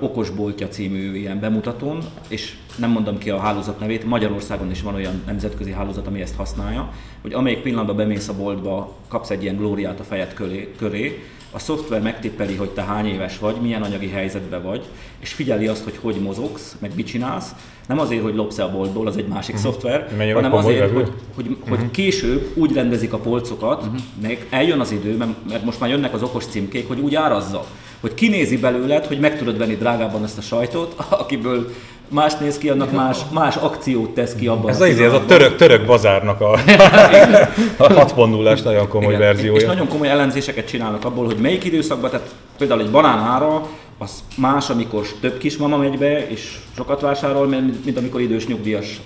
okosboltja 0.00 0.68
című 0.68 1.16
ilyen 1.16 1.40
bemutatón, 1.40 2.02
és 2.28 2.56
nem 2.76 2.90
mondom 2.90 3.18
ki 3.18 3.30
a 3.30 3.38
hálózat 3.38 3.80
nevét, 3.80 4.04
Magyarországon 4.04 4.70
is 4.70 4.82
van 4.82 4.94
olyan 4.94 5.22
nemzetközi 5.26 5.72
hálózat, 5.72 6.06
ami 6.06 6.20
ezt 6.20 6.36
használja, 6.36 6.92
hogy 7.22 7.32
amelyik 7.32 7.62
pillanatban 7.62 7.96
bemész 7.96 8.28
a 8.28 8.36
boltba, 8.36 8.96
kapsz 9.08 9.30
egy 9.30 9.42
ilyen 9.42 9.56
glóriát 9.56 10.00
a 10.00 10.04
fejed 10.04 10.34
köré, 10.34 10.72
köré 10.78 11.22
a 11.52 11.58
szoftver 11.58 12.00
megtippeli, 12.00 12.54
hogy 12.54 12.70
te 12.70 12.82
hány 12.82 13.06
éves 13.06 13.38
vagy, 13.38 13.56
milyen 13.60 13.82
anyagi 13.82 14.08
helyzetben 14.08 14.62
vagy, 14.62 14.84
és 15.20 15.32
figyeli 15.32 15.66
azt, 15.66 15.84
hogy 15.84 15.98
hogy 16.00 16.16
mozogsz, 16.16 16.76
meg 16.78 16.92
mit 16.94 17.06
csinálsz. 17.06 17.54
Nem 17.88 17.98
azért, 17.98 18.22
hogy 18.22 18.34
lopsz 18.34 18.58
a 18.58 18.70
boltból, 18.70 19.06
az 19.06 19.16
egy 19.16 19.26
másik 19.26 19.54
uh-huh. 19.54 19.70
szoftver, 19.70 20.08
Menjön 20.16 20.34
hanem 20.34 20.54
azért, 20.54 20.92
hogy, 20.92 21.12
hogy, 21.34 21.46
uh-huh. 21.46 21.68
hogy 21.68 21.90
később 21.90 22.50
úgy 22.54 22.72
rendezik 22.72 23.12
a 23.12 23.18
polcokat, 23.18 23.82
uh-huh. 23.82 24.00
meg 24.22 24.46
eljön 24.50 24.80
az 24.80 24.90
idő, 24.90 25.16
mert 25.48 25.64
most 25.64 25.80
már 25.80 25.90
jönnek 25.90 26.14
az 26.14 26.22
okos 26.22 26.44
címkék, 26.44 26.88
hogy 26.88 27.00
úgy 27.00 27.14
árazza, 27.14 27.66
hogy 28.02 28.14
kinézi 28.14 28.56
belőled, 28.56 29.06
hogy 29.06 29.20
meg 29.20 29.38
tudod 29.38 29.58
venni 29.58 29.76
drágában 29.76 30.24
ezt 30.24 30.38
a 30.38 30.40
sajtot, 30.40 30.94
akiből 31.22 31.72
más 32.08 32.34
néz 32.34 32.58
ki, 32.58 32.68
annak 32.68 32.92
más, 32.92 33.18
más 33.32 33.56
akciót 33.56 34.10
tesz 34.10 34.34
ki 34.34 34.46
abban. 34.46 34.70
Ez 34.70 34.80
a, 34.80 34.86
ez 34.86 35.12
a 35.12 35.24
török, 35.24 35.56
török 35.56 35.86
bazárnak 35.86 36.40
a, 36.40 36.52
a 37.84 37.86
6.0-es 37.86 38.64
nagyon 38.64 38.88
komoly 38.88 39.14
Igen. 39.14 39.20
verziója. 39.20 39.60
És 39.60 39.66
nagyon 39.66 39.88
komoly 39.88 40.08
elemzéseket 40.08 40.66
csinálnak 40.66 41.04
abból, 41.04 41.24
hogy 41.24 41.36
melyik 41.36 41.64
időszakban, 41.64 42.10
tehát 42.10 42.34
például 42.58 42.80
egy 42.80 42.90
banán 42.90 43.18
ára, 43.18 43.66
az 43.98 44.24
más, 44.36 44.70
amikor 44.70 45.06
több 45.20 45.38
kismama 45.38 45.76
megy 45.76 45.98
be, 45.98 46.28
és 46.28 46.58
sokat 46.76 47.00
vásárol, 47.00 47.46
mint, 47.46 47.84
mint 47.84 47.98
amikor 47.98 48.20
idős 48.20 48.46
nyugdíjas 48.46 49.00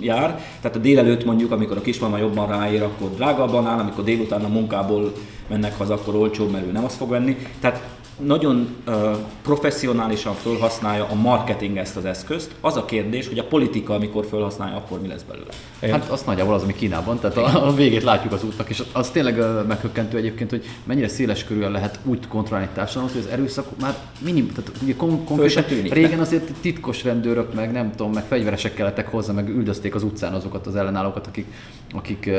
jár. 0.00 0.44
Tehát 0.60 0.76
a 0.76 0.80
délelőtt 0.80 1.24
mondjuk, 1.24 1.50
amikor 1.50 1.76
a 1.76 1.80
kismama 1.80 2.18
jobban 2.18 2.48
ráér, 2.48 2.82
akkor 2.82 3.10
drágabban 3.14 3.66
áll, 3.66 3.78
amikor 3.78 4.04
délután 4.04 4.44
a 4.44 4.48
munkából 4.48 5.12
mennek 5.48 5.78
haza, 5.78 5.94
akkor 5.94 6.14
olcsóbb, 6.14 6.50
mert 6.50 6.66
ő 6.66 6.72
nem 6.72 6.84
azt 6.84 6.96
fog 6.96 7.08
venni. 7.08 7.36
Tehát 7.60 7.93
nagyon 8.18 8.68
uh, 8.86 8.94
professzionálisan 9.42 10.34
felhasználja 10.34 11.06
a 11.10 11.14
marketing 11.14 11.76
ezt 11.76 11.96
az 11.96 12.04
eszközt. 12.04 12.50
Az 12.60 12.76
a 12.76 12.84
kérdés, 12.84 13.28
hogy 13.28 13.38
a 13.38 13.44
politika, 13.44 13.94
amikor 13.94 14.26
felhasználja, 14.26 14.76
akkor 14.76 15.00
mi 15.00 15.08
lesz 15.08 15.22
belőle. 15.22 15.52
Hát 15.94 16.10
az 16.10 16.22
nagyjából 16.22 16.54
az, 16.54 16.62
ami 16.62 16.74
Kínában, 16.74 17.18
tehát 17.18 17.36
a, 17.36 17.66
a 17.66 17.74
végét 17.74 18.02
látjuk 18.02 18.32
az 18.32 18.44
útnak, 18.44 18.68
és 18.68 18.82
az 18.92 19.10
tényleg 19.10 19.66
meghökkentő 19.66 20.16
egyébként, 20.16 20.50
hogy 20.50 20.64
mennyire 20.84 21.08
széles 21.08 21.44
körül 21.44 21.70
lehet 21.70 21.98
úgy 22.04 22.26
kontrollálni 22.28 22.68
társadalmat, 22.74 23.12
hogy 23.12 23.22
az 23.26 23.32
erőszak 23.32 23.66
már 23.80 23.96
minim, 24.18 24.52
tehát 24.52 24.70
ugye 24.82 24.94
kon- 24.96 25.24
konkrétan 25.24 25.64
régen 25.90 26.20
azért 26.20 26.52
titkos 26.60 27.04
rendőrök, 27.04 27.54
meg 27.54 27.72
nem 27.72 27.90
tudom, 27.90 28.12
meg 28.12 28.24
fegyveresek 28.24 28.74
kellettek 28.74 29.08
hozzá, 29.08 29.32
meg 29.32 29.48
üldözték 29.48 29.94
az 29.94 30.02
utcán 30.02 30.32
azokat 30.32 30.66
az 30.66 30.76
ellenállókat, 30.76 31.26
akik, 31.26 31.46
akik, 31.92 32.30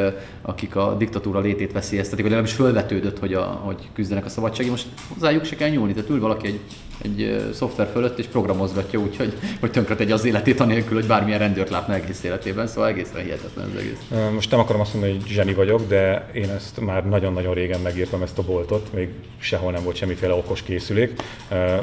akik 0.42 0.76
a 0.76 0.96
diktatúra 0.98 1.40
létét 1.40 1.72
veszélyeztetik, 1.72 2.22
vagy 2.22 2.32
legalábbis 2.32 2.56
fölvetődött, 2.56 3.20
hogy, 3.20 3.34
a, 3.34 3.42
hogy 3.42 3.90
küzdenek 3.94 4.26
a 4.26 4.30
szabadsági. 4.30 4.70
Most 4.70 4.88
hozzájuk 5.14 5.46
se 5.46 5.56
kell 5.66 5.74
nyúlni, 5.74 5.94
tehát 5.94 6.10
ül 6.10 6.20
valaki 6.20 6.48
egy, 6.48 6.60
egy 7.02 7.50
szoftver 7.54 7.90
fölött 7.92 8.20
és 8.20 8.26
programozgatja 8.26 9.00
úgy, 9.00 9.18
hogy, 9.18 9.34
hogy 9.60 9.72
tönkretegye 9.72 10.14
az 10.14 10.26
életét 10.26 10.60
anélkül, 10.60 10.98
hogy 10.98 11.08
bármilyen 11.08 11.40
rendőrt 11.40 11.70
látna 11.70 11.94
egész 11.94 12.24
életében, 12.24 12.68
szóval 12.68 12.90
egészen 12.90 13.22
hihetetlen 13.22 13.70
az 13.74 13.80
egész. 13.80 14.30
Most 14.34 14.52
nem 14.52 14.60
akarom 14.60 14.82
azt 14.82 14.94
mondani, 14.94 15.14
hogy 15.14 15.28
zseni 15.28 15.54
vagyok, 15.54 15.88
de 15.88 16.30
én 16.34 16.50
ezt 16.50 16.80
már 16.80 17.06
nagyon-nagyon 17.06 17.54
régen 17.54 17.80
megírtam 17.80 18.22
ezt 18.22 18.38
a 18.38 18.42
boltot, 18.42 18.94
még 18.94 19.10
sehol 19.38 19.72
nem 19.72 19.84
volt 19.84 19.96
semmiféle 19.96 20.34
okos 20.34 20.64
készülék. 20.64 21.22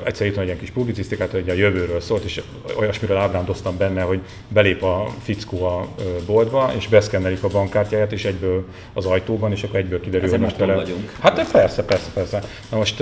Egyszer 0.05 0.27
írtam 0.27 0.43
egy 0.43 0.49
ilyen 0.49 0.59
kis 0.59 0.71
publicisztikát, 0.71 1.31
hogy 1.31 1.49
a 1.49 1.53
jövőről 1.53 2.01
szólt, 2.01 2.25
és 2.25 2.41
olyasmiről 2.79 3.17
ábrándoztam 3.17 3.77
benne, 3.77 4.03
hogy 4.03 4.21
belép 4.49 4.83
a 4.83 5.07
fickó 5.23 5.65
a 5.65 5.89
boltba, 6.27 6.73
és 6.77 6.89
beszkennelik 6.89 7.43
a 7.43 7.49
bankkártyáját, 7.49 8.13
és 8.13 8.25
egyből 8.25 8.65
az 8.93 9.07
ajtóban, 9.07 9.53
és 9.53 9.63
akkor 9.63 9.79
egyből 9.79 10.01
kiderül, 10.01 10.31
hogy 10.31 10.41
most 10.41 10.57
tele... 10.57 10.75
vagyunk. 10.75 11.13
Hát 11.21 11.51
persze, 11.53 11.85
persze, 11.85 12.11
persze. 12.15 12.43
Na 12.71 12.77
most 12.77 13.01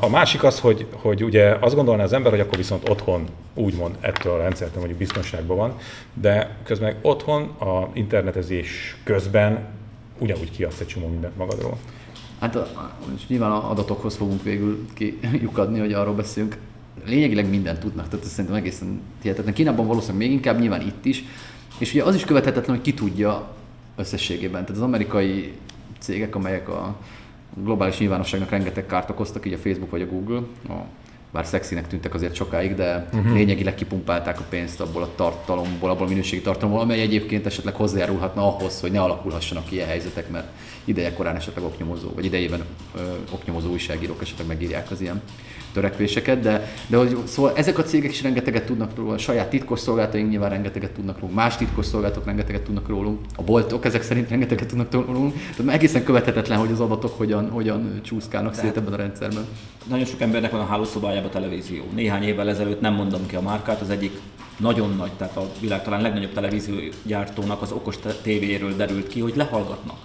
a 0.00 0.08
másik 0.08 0.44
az, 0.44 0.60
hogy, 0.60 0.86
hogy 1.02 1.24
ugye 1.24 1.56
azt 1.60 1.74
gondolná 1.74 2.02
az 2.02 2.12
ember, 2.12 2.30
hogy 2.30 2.40
akkor 2.40 2.56
viszont 2.56 2.88
otthon 2.88 3.24
úgymond 3.54 3.96
ettől 4.00 4.32
a 4.32 4.36
rendszertől 4.42 4.78
mondjuk 4.78 4.98
biztonságban 4.98 5.56
van, 5.56 5.76
de 6.14 6.56
közben 6.64 6.94
otthon 7.02 7.42
a 7.42 7.88
internetezés 7.92 8.96
közben 9.04 9.64
ugyanúgy 10.18 10.50
kiadsz 10.50 10.80
egy 10.80 10.86
csomó 10.86 11.06
mindent 11.08 11.36
magadról. 11.36 11.78
Hát 12.40 12.58
és 13.16 13.26
nyilván 13.26 13.50
adatokhoz 13.50 14.16
fogunk 14.16 14.42
végül 14.42 14.86
kiukadni, 14.94 15.78
hogy 15.78 15.92
arról 15.92 16.14
beszélünk. 16.14 16.56
Lényegileg 17.04 17.48
mindent 17.48 17.78
tudnak, 17.78 18.08
tehát 18.08 18.24
ez 18.24 18.30
szerintem 18.30 18.60
egészen 18.60 19.00
hihetetlen. 19.22 19.54
Kínában 19.54 19.86
valószínűleg 19.86 20.26
még 20.26 20.36
inkább, 20.36 20.60
nyilván 20.60 20.80
itt 20.80 21.04
is. 21.04 21.24
És 21.78 21.92
ugye 21.92 22.02
az 22.02 22.14
is 22.14 22.24
követhetetlen, 22.24 22.76
hogy 22.76 22.84
ki 22.84 22.94
tudja 22.94 23.48
összességében. 23.96 24.64
Tehát 24.64 24.76
az 24.76 24.86
amerikai 24.86 25.52
cégek, 25.98 26.34
amelyek 26.34 26.68
a 26.68 26.96
globális 27.54 27.98
nyilvánosságnak 27.98 28.50
rengeteg 28.50 28.86
kárt 28.86 29.10
okoztak, 29.10 29.46
így 29.46 29.52
a 29.52 29.58
Facebook 29.58 29.90
vagy 29.90 30.02
a 30.02 30.06
Google, 30.06 30.42
a, 30.68 30.72
bár 31.32 31.46
szexinek 31.46 31.86
tűntek 31.86 32.14
azért 32.14 32.34
sokáig, 32.34 32.74
de 32.74 33.08
uh-huh. 33.12 33.34
lényegileg 33.34 33.74
kipumpálták 33.74 34.40
a 34.40 34.44
pénzt 34.48 34.80
abból 34.80 35.02
a 35.02 35.08
tartalomból, 35.14 35.90
abból 35.90 36.06
a 36.06 36.08
minőségi 36.08 36.42
tartalomból, 36.42 36.82
amely 36.82 37.00
egyébként 37.00 37.46
esetleg 37.46 37.74
hozzájárulhatna 37.74 38.56
ahhoz, 38.56 38.80
hogy 38.80 38.92
ne 38.92 39.00
alakulhassanak 39.00 39.72
ilyen 39.72 39.88
helyzetek, 39.88 40.30
mert 40.30 40.46
ideje 40.84 41.12
korán 41.12 41.36
esetleg 41.36 41.64
oknyomozó, 41.64 42.08
vagy 42.14 42.24
idejében 42.24 42.64
ö, 42.96 43.00
oknyomozó 43.30 43.70
újságírók 43.70 44.22
esetleg 44.22 44.46
megírják 44.46 44.90
az 44.90 45.00
ilyen 45.00 45.22
törekvéseket, 45.72 46.40
de, 46.40 46.72
de 46.86 46.96
hogy, 46.96 47.16
szóval 47.26 47.52
ezek 47.56 47.78
a 47.78 47.82
cégek 47.82 48.10
is 48.10 48.22
rengeteget 48.22 48.64
tudnak 48.64 48.96
róla, 48.96 49.12
a 49.12 49.18
saját 49.18 49.50
titkos 49.50 49.80
szolgálataink 49.80 50.30
nyilván 50.30 50.50
rengeteget 50.50 50.90
tudnak 50.90 51.18
rólunk, 51.18 51.36
más 51.36 51.56
titkos 51.56 51.86
szolgálatok 51.86 52.24
rengeteget 52.24 52.62
tudnak 52.62 52.88
rólunk, 52.88 53.18
a 53.36 53.42
boltok 53.42 53.84
ezek 53.84 54.02
szerint 54.02 54.28
rengeteget 54.28 54.68
tudnak 54.68 54.92
rólunk, 54.92 55.34
tehát 55.56 55.72
egészen 55.72 56.04
követhetetlen, 56.04 56.58
hogy 56.58 56.70
az 56.70 56.80
adatok 56.80 57.18
hogyan, 57.18 57.50
hogyan 57.50 58.00
csúszkálnak 58.02 58.54
szét 58.54 58.76
ebben 58.76 58.92
a 58.92 58.96
rendszerben. 58.96 59.44
Nagyon 59.88 60.04
sok 60.04 60.20
embernek 60.20 60.50
van 60.50 60.60
a 60.60 60.66
hálószobájában 61.22 61.30
televízió. 61.30 61.84
Néhány 61.94 62.22
évvel 62.22 62.48
ezelőtt 62.48 62.80
nem 62.80 62.94
mondom 62.94 63.26
ki 63.26 63.36
a 63.36 63.40
márkát, 63.40 63.80
az 63.80 63.90
egyik 63.90 64.20
nagyon 64.58 64.94
nagy, 64.96 65.12
tehát 65.12 65.36
a 65.36 65.46
világ 65.60 65.82
talán 65.82 66.00
legnagyobb 66.00 66.32
televíziógyártónak 66.32 67.62
az 67.62 67.72
okos 67.72 67.96
tévéről 68.22 68.76
derült 68.76 69.08
ki, 69.08 69.20
hogy 69.20 69.36
lehallgatnak. 69.36 69.96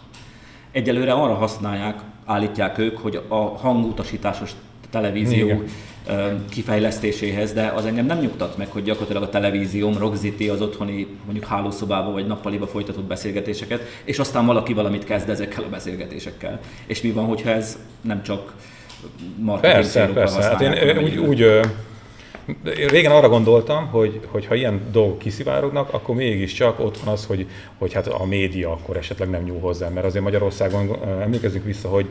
Egyelőre 0.71 1.11
arra 1.11 1.33
használják, 1.33 2.01
állítják 2.25 2.77
ők, 2.77 2.97
hogy 2.97 3.21
a 3.27 3.35
hangutasításos 3.35 4.51
televízió 4.89 5.45
Igen. 5.45 6.45
kifejlesztéséhez, 6.49 7.53
de 7.53 7.67
az 7.75 7.85
engem 7.85 8.05
nem 8.05 8.19
nyugtat 8.19 8.57
meg, 8.57 8.67
hogy 8.67 8.83
gyakorlatilag 8.83 9.23
a 9.23 9.29
televízióm 9.29 9.97
rögzíti 9.97 10.49
az 10.49 10.61
otthoni 10.61 11.07
mondjuk 11.25 11.45
hálószobába 11.45 12.11
vagy 12.11 12.27
nappaliba 12.27 12.67
folytatott 12.67 13.03
beszélgetéseket, 13.03 13.81
és 14.03 14.19
aztán 14.19 14.45
valaki 14.45 14.73
valamit 14.73 15.03
kezd 15.03 15.29
ezekkel 15.29 15.63
a 15.63 15.69
beszélgetésekkel. 15.69 16.59
És 16.85 17.01
mi 17.01 17.11
van, 17.11 17.25
hogyha 17.25 17.49
ez 17.49 17.77
nem 18.01 18.23
csak 18.23 18.53
marketing 19.37 19.73
Persze, 19.73 20.07
persze. 20.13 20.41
Hát 20.41 20.61
én 20.61 20.97
úgy, 20.97 21.17
úgy 21.17 21.59
régen 22.87 23.11
arra 23.11 23.29
gondoltam, 23.29 23.87
hogy, 23.87 24.19
hogy 24.27 24.45
ha 24.45 24.55
ilyen 24.55 24.81
dolgok 24.91 25.19
kiszivárognak, 25.19 25.93
akkor 25.93 26.15
mégiscsak 26.15 26.79
ott 26.79 26.97
van 26.97 27.13
az, 27.13 27.25
hogy, 27.25 27.47
hogy 27.77 27.93
hát 27.93 28.07
a 28.07 28.25
média 28.25 28.71
akkor 28.71 28.97
esetleg 28.97 29.29
nem 29.29 29.43
nyúl 29.43 29.59
hozzá, 29.59 29.89
mert 29.89 30.05
azért 30.05 30.23
Magyarországon 30.23 30.97
emlékezzünk 31.21 31.63
vissza, 31.63 31.89
hogy 31.89 32.09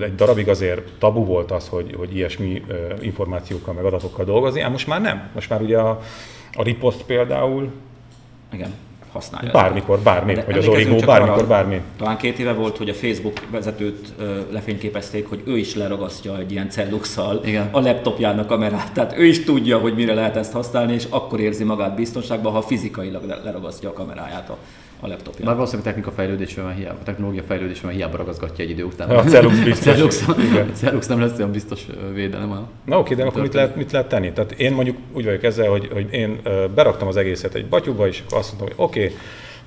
egy 0.00 0.14
darabig 0.14 0.48
azért 0.48 0.80
tabu 0.98 1.24
volt 1.24 1.50
az, 1.50 1.68
hogy, 1.68 1.94
hogy 1.96 2.16
ilyesmi 2.16 2.62
információkkal 3.00 3.74
meg 3.74 3.84
adatokkal 3.84 4.24
dolgozni, 4.24 4.60
ám 4.60 4.70
most 4.70 4.86
már 4.86 5.00
nem. 5.00 5.30
Most 5.34 5.50
már 5.50 5.60
ugye 5.60 5.78
a, 5.78 6.00
a 6.52 6.62
ripost 6.62 7.02
például 7.02 7.70
igen 8.52 8.74
használja. 9.14 9.50
Bármikor, 9.50 9.98
bármi, 9.98 10.34
vagy 10.46 10.58
az 10.58 10.66
Origo, 10.66 10.96
bármikor, 10.96 11.38
arra, 11.38 11.46
bármi. 11.46 11.80
Talán 11.98 12.16
két 12.16 12.38
éve 12.38 12.52
volt, 12.52 12.76
hogy 12.76 12.88
a 12.88 12.94
Facebook 12.94 13.40
vezetőt 13.50 14.12
ö, 14.18 14.38
lefényképezték, 14.50 15.28
hogy 15.28 15.42
ő 15.44 15.56
is 15.56 15.74
leragasztja 15.74 16.38
egy 16.38 16.52
ilyen 16.52 16.70
celluxal 16.70 17.40
Igen. 17.44 17.68
a 17.70 17.80
laptopjának 17.80 18.46
kamerát. 18.46 18.92
Tehát 18.92 19.18
ő 19.18 19.24
is 19.24 19.44
tudja, 19.44 19.78
hogy 19.78 19.94
mire 19.94 20.14
lehet 20.14 20.36
ezt 20.36 20.52
használni, 20.52 20.92
és 20.92 21.06
akkor 21.10 21.40
érzi 21.40 21.64
magát 21.64 21.94
biztonságban, 21.94 22.52
ha 22.52 22.62
fizikailag 22.62 23.24
leragasztja 23.44 23.88
a 23.88 23.92
kameráját 23.92 24.48
a 24.48 24.56
a 25.04 25.08
laptopja. 25.08 25.44
Bár 25.44 25.54
valószínűleg 25.54 25.86
a 25.86 25.90
technika 25.90 26.16
fejlődésben 26.16 26.74
hiába, 26.74 26.98
a 27.00 27.02
technológia 27.02 27.42
fejlődésben 27.42 27.92
hiába 27.92 28.16
ragaszgatja 28.16 28.64
egy 28.64 28.70
idő 28.70 28.84
után. 28.84 29.10
A 29.10 29.24
Cellux 29.24 29.58
biztos. 29.64 30.00
a 30.00 30.08
Cellux, 30.72 31.08
a 31.08 31.14
nem 31.14 31.20
lesz 31.20 31.38
olyan 31.38 31.50
biztos 31.50 31.86
védelem. 32.12 32.50
A 32.52 32.68
Na 32.84 32.98
oké, 32.98 33.14
de 33.14 33.24
akkor 33.24 33.42
mit 33.42 33.54
lehet, 33.54 33.76
mit 33.76 33.92
lehet 33.92 34.08
tenni? 34.08 34.32
Tehát 34.32 34.52
én 34.52 34.72
mondjuk 34.72 34.96
úgy 35.12 35.24
vagyok 35.24 35.42
ezzel, 35.42 35.68
hogy, 35.68 35.88
hogy 35.92 36.12
én 36.12 36.40
beraktam 36.74 37.08
az 37.08 37.16
egészet 37.16 37.54
egy 37.54 37.66
batyúba, 37.66 38.06
és 38.06 38.22
akkor 38.26 38.38
azt 38.38 38.48
mondtam, 38.48 38.76
hogy 38.76 38.86
oké, 38.86 39.04
okay, 39.04 39.16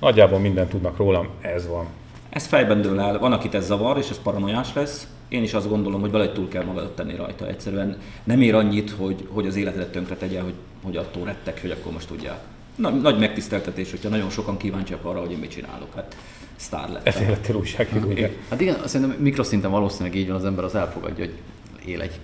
nagyjából 0.00 0.38
mindent 0.38 0.68
tudnak 0.70 0.96
rólam, 0.96 1.28
ez 1.40 1.68
van. 1.68 1.86
Ez 2.28 2.46
fejben 2.46 2.82
dől 2.82 3.00
el, 3.00 3.18
van 3.18 3.32
akit 3.32 3.54
ez 3.54 3.66
zavar, 3.66 3.98
és 3.98 4.10
ez 4.10 4.22
paranoiás 4.22 4.74
lesz. 4.74 5.06
Én 5.28 5.42
is 5.42 5.54
azt 5.54 5.68
gondolom, 5.68 6.00
hogy 6.00 6.10
valahogy 6.10 6.34
túl 6.34 6.48
kell 6.48 6.64
magadat 6.64 6.94
tenni 6.94 7.16
rajta. 7.16 7.48
Egyszerűen 7.48 7.98
nem 8.24 8.40
ér 8.40 8.54
annyit, 8.54 8.90
hogy, 8.90 9.26
hogy 9.28 9.46
az 9.46 9.56
életedet 9.56 9.92
tönkre 9.92 10.14
tegye, 10.14 10.40
hogy, 10.40 10.54
hogy 10.82 10.96
attól 10.96 11.24
rettek, 11.24 11.60
hogy 11.60 11.70
akkor 11.70 11.92
most 11.92 12.08
tudják 12.08 12.38
nagy, 12.78 13.00
nagy 13.00 13.18
megtiszteltetés, 13.18 13.90
hogyha 13.90 14.08
nagyon 14.08 14.30
sokan 14.30 14.56
kíváncsiak 14.56 15.04
arra, 15.04 15.20
hogy 15.20 15.30
én 15.30 15.38
mit 15.38 15.50
csinálok. 15.50 15.94
Hát 15.94 16.16
sztár 16.56 16.90
lett. 16.90 17.06
Ezért 17.06 17.28
lettél 17.28 17.56
újságíró, 17.56 18.08
ugye? 18.08 18.30
Hát 18.50 18.60
igen, 18.60 18.76
szerintem 18.84 19.16
mikroszinten 19.18 19.70
valószínűleg 19.70 20.14
így 20.14 20.26
van, 20.26 20.36
az 20.36 20.44
ember 20.44 20.64
az 20.64 20.74
elfogadja, 20.74 21.24
hogy 21.24 21.34
él 21.84 22.00
egy 22.00 22.20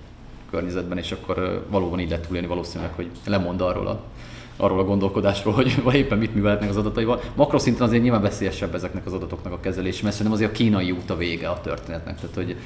környezetben, 0.50 0.99
és 0.99 1.12
akkor 1.12 1.66
valóban 1.70 2.00
így 2.00 2.08
lehet 2.08 2.26
túlélni 2.26 2.49
valószínűleg, 2.49 2.92
hogy 2.92 3.11
lemond 3.25 3.61
arról 3.61 3.87
a 3.87 4.02
arról 4.56 4.78
a 4.78 4.84
gondolkodásról, 4.84 5.54
hogy 5.54 5.82
éppen 5.94 6.18
mit 6.18 6.34
művelhetnek 6.34 6.68
az 6.68 6.76
adataival. 6.76 7.20
Makroszinten 7.34 7.87
azért 7.87 8.02
nyilván 8.02 8.23
veszélyesebb 8.23 8.75
ezeknek 8.75 9.06
az 9.06 9.12
adatoknak 9.12 9.52
a 9.52 9.61
kezelése, 9.61 10.02
mert 10.02 10.16
szerintem 10.16 10.40
azért 10.40 10.50
a 10.50 10.54
kínai 10.54 10.90
út 10.90 11.11
a 11.11 11.16
vége 11.16 11.49
a 11.49 11.61
történetnek. 11.61 12.20
Tehát, 12.20 12.34
hogy 12.34 12.56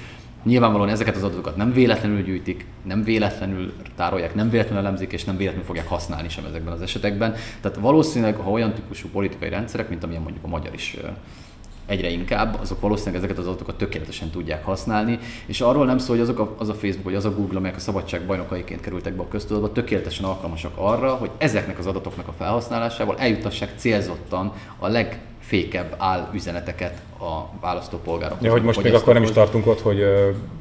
Nyilvánvalóan 0.49 0.89
ezeket 0.89 1.17
az 1.17 1.23
adatokat 1.23 1.57
nem 1.57 1.73
véletlenül 1.73 2.23
gyűjtik, 2.23 2.67
nem 2.83 3.05
véletlenül 3.05 3.73
tárolják, 3.97 4.35
nem 4.35 4.51
véletlenül 4.51 4.85
elemzik, 4.85 5.13
és 5.13 5.25
nem 5.25 5.37
véletlenül 5.37 5.67
fogják 5.67 5.89
használni 5.89 6.29
sem 6.29 6.45
ezekben 6.45 6.73
az 6.73 6.81
esetekben. 6.81 7.35
Tehát 7.61 7.79
valószínűleg, 7.79 8.37
ha 8.37 8.51
olyan 8.51 8.73
típusú 8.73 9.09
politikai 9.09 9.49
rendszerek, 9.49 9.89
mint 9.89 10.05
amilyen 10.05 10.23
mondjuk 10.23 10.45
a 10.45 10.49
magyar 10.49 10.75
is 10.75 10.97
egyre 11.87 12.09
inkább, 12.11 12.59
azok 12.61 12.81
valószínűleg 12.81 13.19
ezeket 13.19 13.39
az 13.39 13.47
adatokat 13.47 13.79
tökéletesen 13.79 14.31
tudják 14.31 14.65
használni, 14.65 15.19
és 15.47 15.61
arról 15.61 15.87
nem 15.87 15.99
szól, 15.99 16.17
hogy 16.17 16.25
azok 16.25 16.39
a, 16.39 16.55
az 16.59 16.69
a 16.69 16.75
Facebook 16.75 17.05
vagy 17.05 17.15
az 17.15 17.25
a 17.25 17.35
Google, 17.35 17.59
amelyek 17.59 17.77
a 17.77 17.81
szabadság 17.81 18.27
bajnokaiként 18.27 18.81
kerültek 18.81 19.15
be 19.17 19.23
a 19.23 19.29
köztudatba, 19.29 19.73
tökéletesen 19.73 20.25
alkalmasak 20.25 20.73
arra, 20.75 21.15
hogy 21.15 21.31
ezeknek 21.39 21.79
az 21.79 21.87
adatoknak 21.87 22.29
a 22.29 22.33
felhasználásával 22.33 23.19
eljutassák 23.19 23.73
célzottan 23.77 24.53
a 24.79 24.89
leg 24.89 25.21
fékebb 25.49 25.95
áll 25.99 26.29
üzeneteket 26.35 27.01
a 27.21 27.59
választópolgárok. 27.61 28.39
Ja, 28.41 28.51
hogy 28.51 28.63
most 28.63 28.83
még 28.83 28.95
akkor 28.95 29.15
nem 29.15 29.23
is 29.23 29.31
tartunk 29.31 29.67
ott, 29.67 29.81
hogy 29.81 30.01
uh, 30.01 30.09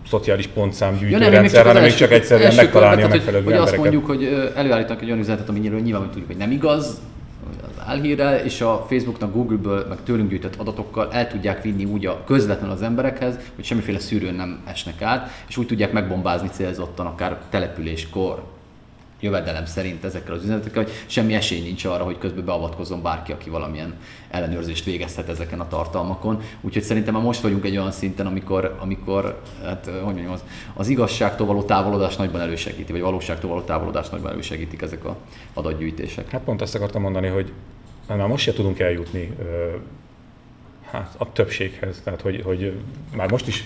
szociális 0.10 0.48
pontszám 0.48 0.98
gyűjtő 0.98 1.10
ja, 1.10 1.17
nem, 1.17 1.32
rendszer, 1.32 1.65
hanem 1.65 1.82
még 1.82 1.94
csak 1.94 2.12
egyszerűen 2.12 2.56
megtalálni 2.56 3.01
a 3.01 3.08
megfelelő 3.08 3.44
hogy, 3.44 3.53
hogy 3.53 3.62
azt 3.62 3.77
mondjuk, 3.77 4.06
hogy 4.06 4.51
előállítanak 4.56 5.01
egy 5.01 5.08
olyan 5.08 5.20
üzenetet, 5.20 5.50
ami 5.50 5.60
nyilván 5.60 6.10
tudjuk, 6.10 6.27
hogy 6.27 6.38
nem 6.38 6.51
igaz, 6.51 7.01
az 7.62 7.84
álhírrel, 7.86 8.38
és 8.38 8.62
a 8.62 8.86
Facebooknak, 8.89 9.34
Google-ből, 9.34 9.86
meg 9.89 9.98
tőlünk 10.03 10.29
gyűjtött 10.29 10.56
adatokkal 10.56 11.12
el 11.12 11.27
tudják 11.27 11.63
vinni 11.63 11.86
úgy 11.86 12.06
a 12.06 12.24
közvetlenül 12.25 12.75
az 12.75 12.82
emberekhez, 12.82 13.36
hogy 13.56 13.63
semmiféle 13.63 14.00
szűrőn 14.00 14.34
nem 14.34 14.60
esnek 14.65 15.01
át, 15.01 15.29
és 15.48 15.58
úgy 15.58 15.67
tudják 15.67 15.91
megbombázni 15.91 16.50
célzottan 16.51 17.06
akár 17.06 17.38
településkor, 17.50 18.44
jövedelem 19.20 19.66
szerint 19.66 20.04
ezekkel 20.04 20.34
az 20.34 20.44
üzenetekkel, 20.44 20.84
hogy 20.84 20.92
semmi 21.06 21.36
esély 21.36 21.62
nincs 21.62 21.86
arra, 21.86 22.04
hogy 22.04 22.18
közben 22.18 22.46
beavatkozzon 22.46 23.02
bárki, 23.02 23.32
aki 23.32 23.50
valamilyen 23.50 23.96
ellenőrzést 24.30 24.86
végezhet 24.86 25.30
ezeken 25.30 25.60
a 25.60 25.68
tartalmakon. 25.68 26.42
Úgyhogy 26.62 26.84
szerintem 26.84 27.14
már 27.14 27.24
most 27.24 27.42
vagyunk 27.42 27.66
egy 27.66 27.77
olyan 27.77 27.92
szinten, 27.92 28.25
amikor, 28.25 28.77
amikor 28.80 29.42
hát, 29.64 29.86
hogy 29.86 30.14
mondjam, 30.14 30.32
az, 30.32 30.44
az 30.74 30.88
igazságtól 30.88 31.48
való 31.48 31.64
távolodás 31.64 32.16
nagyban 32.16 32.42
elősegíti, 32.42 32.92
vagy 32.92 33.01
valóságtól 33.01 33.50
való 33.50 33.62
távolodás 33.62 34.10
nagyban 34.10 34.32
elősegítik 34.32 34.82
ezek 34.82 35.06
a 35.06 35.18
adatgyűjtések. 35.53 36.30
Hát 36.30 36.42
pont 36.42 36.62
azt 36.62 36.75
akartam 36.75 37.01
mondani, 37.01 37.27
hogy 37.27 37.51
már 38.08 38.27
most 38.27 38.44
se 38.44 38.53
tudunk 38.53 38.80
eljutni 38.80 39.36
hát, 40.92 41.16
a 41.18 41.32
többséghez. 41.32 42.01
Tehát, 42.03 42.22
hogy, 42.22 42.42
hogy 42.44 42.74
már 43.16 43.32
most 43.32 43.48
is 43.48 43.64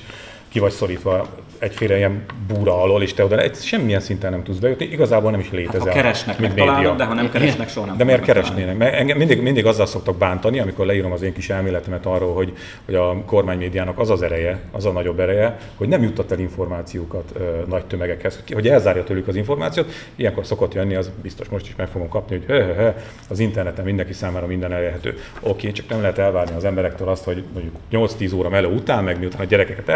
ki 0.52 0.60
vagy 0.60 0.72
szorítva 0.72 1.28
egyféle 1.62 1.98
ilyen 1.98 2.26
búra 2.48 2.82
alól, 2.82 3.02
és 3.02 3.14
te 3.14 3.24
oda 3.24 3.38
egy, 3.38 3.56
semmilyen 3.56 4.00
szinten 4.00 4.32
nem 4.32 4.44
tudsz 4.44 4.58
bejutni, 4.58 4.86
igazából 4.86 5.32
nem 5.32 5.40
is 5.40 5.52
létezel. 5.52 5.80
Hát, 5.80 5.88
ha 5.88 5.94
keresnek, 5.94 6.40
mint 6.40 6.56
média. 6.56 6.96
de 6.96 7.04
ha 7.04 7.14
nem 7.14 7.32
keresnek, 7.32 7.70
soha 7.70 7.86
nem 7.86 7.98
De 7.98 8.04
miért 8.04 8.24
keresnének? 8.24 8.78
Mert 8.78 8.94
engem 8.94 9.18
mindig, 9.18 9.42
mindig 9.42 9.66
azzal 9.66 9.86
szoktak 9.86 10.18
bántani, 10.18 10.60
amikor 10.60 10.86
leírom 10.86 11.12
az 11.12 11.22
én 11.22 11.34
kis 11.34 11.50
elméletemet 11.50 12.06
arról, 12.06 12.34
hogy, 12.34 12.54
hogy 12.86 12.96
a 12.96 13.24
kormánymédiának 13.26 14.00
az 14.00 14.10
az 14.10 14.22
ereje, 14.22 14.60
az 14.72 14.86
a 14.86 14.92
nagyobb 14.92 15.20
ereje, 15.20 15.58
hogy 15.76 15.88
nem 15.88 16.04
juttat 16.04 16.32
el 16.32 16.40
információkat 16.40 17.32
ö, 17.34 17.42
nagy 17.68 17.86
tömegekhez, 17.86 18.44
hogy 18.54 18.68
elzárja 18.68 19.04
tőlük 19.04 19.28
az 19.28 19.36
információt. 19.36 19.92
Ilyenkor 20.16 20.46
szokott 20.46 20.74
jönni, 20.74 20.96
az 20.96 21.12
biztos 21.22 21.48
most 21.48 21.68
is 21.68 21.76
meg 21.76 21.88
fogom 21.88 22.10
kapni, 22.10 22.38
hogy 22.38 22.46
he, 22.48 22.74
he, 22.74 22.96
az 23.30 23.40
interneten 23.40 23.86
mindenki 23.86 24.14
számára 24.14 24.46
minden 24.46 24.74
elérhető. 24.74 25.18
Oké, 25.42 25.72
csak 25.72 25.90
nem 25.90 26.02
lehet 26.02 26.18
elvárni 26.18 26.56
az 26.56 26.66
emberektől 26.66 27.08
azt, 27.10 27.24
hogy 27.24 27.44
mondjuk 27.54 27.76
8-10 27.92 28.36
óra 28.36 28.50
meló 28.50 28.70
után, 28.70 29.04
meg 29.04 29.20
miután 29.20 29.42
a 29.42 29.46
gyerekeket 29.46 29.90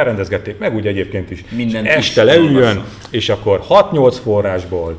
elrendezgették, 0.46 0.58
meg 0.60 0.76
úgy 0.76 0.88
egyébként 0.88 1.32
is 1.32 1.46
Minden 1.50 1.86
este 1.86 2.24
leüljön, 2.24 2.84
és 3.10 3.30
akkor 3.30 3.62
6-8 3.70 4.18
forrásból 4.24 4.96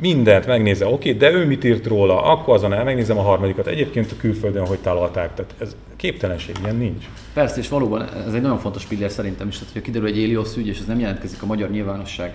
mindent 0.00 0.46
megnézze, 0.46 0.86
oké, 0.86 1.12
de 1.12 1.30
ő 1.32 1.46
mit 1.46 1.64
írt 1.64 1.86
róla, 1.86 2.22
akkor 2.22 2.54
azon 2.54 2.72
el 2.72 2.84
megnézem 2.84 3.18
a 3.18 3.22
harmadikat. 3.22 3.66
Egyébként 3.66 4.12
a 4.12 4.16
külföldön 4.16 4.66
hogy 4.66 4.78
találták, 4.78 5.34
tehát 5.34 5.54
ez 5.58 5.76
képtelenség, 5.96 6.56
ilyen 6.62 6.76
nincs. 6.76 7.04
Persze, 7.34 7.60
és 7.60 7.68
valóban 7.68 8.08
ez 8.26 8.34
egy 8.34 8.42
nagyon 8.42 8.58
fontos 8.58 8.84
pillér 8.84 9.10
szerintem 9.10 9.48
is, 9.48 9.58
tehát 9.58 9.72
hogy 9.72 9.82
kiderül 9.82 10.08
egy 10.08 10.18
Éliosz 10.18 10.56
ügy, 10.56 10.66
és 10.66 10.78
ez 10.78 10.86
nem 10.86 11.00
jelentkezik 11.00 11.42
a 11.42 11.46
magyar 11.46 11.70
nyilvánosság 11.70 12.32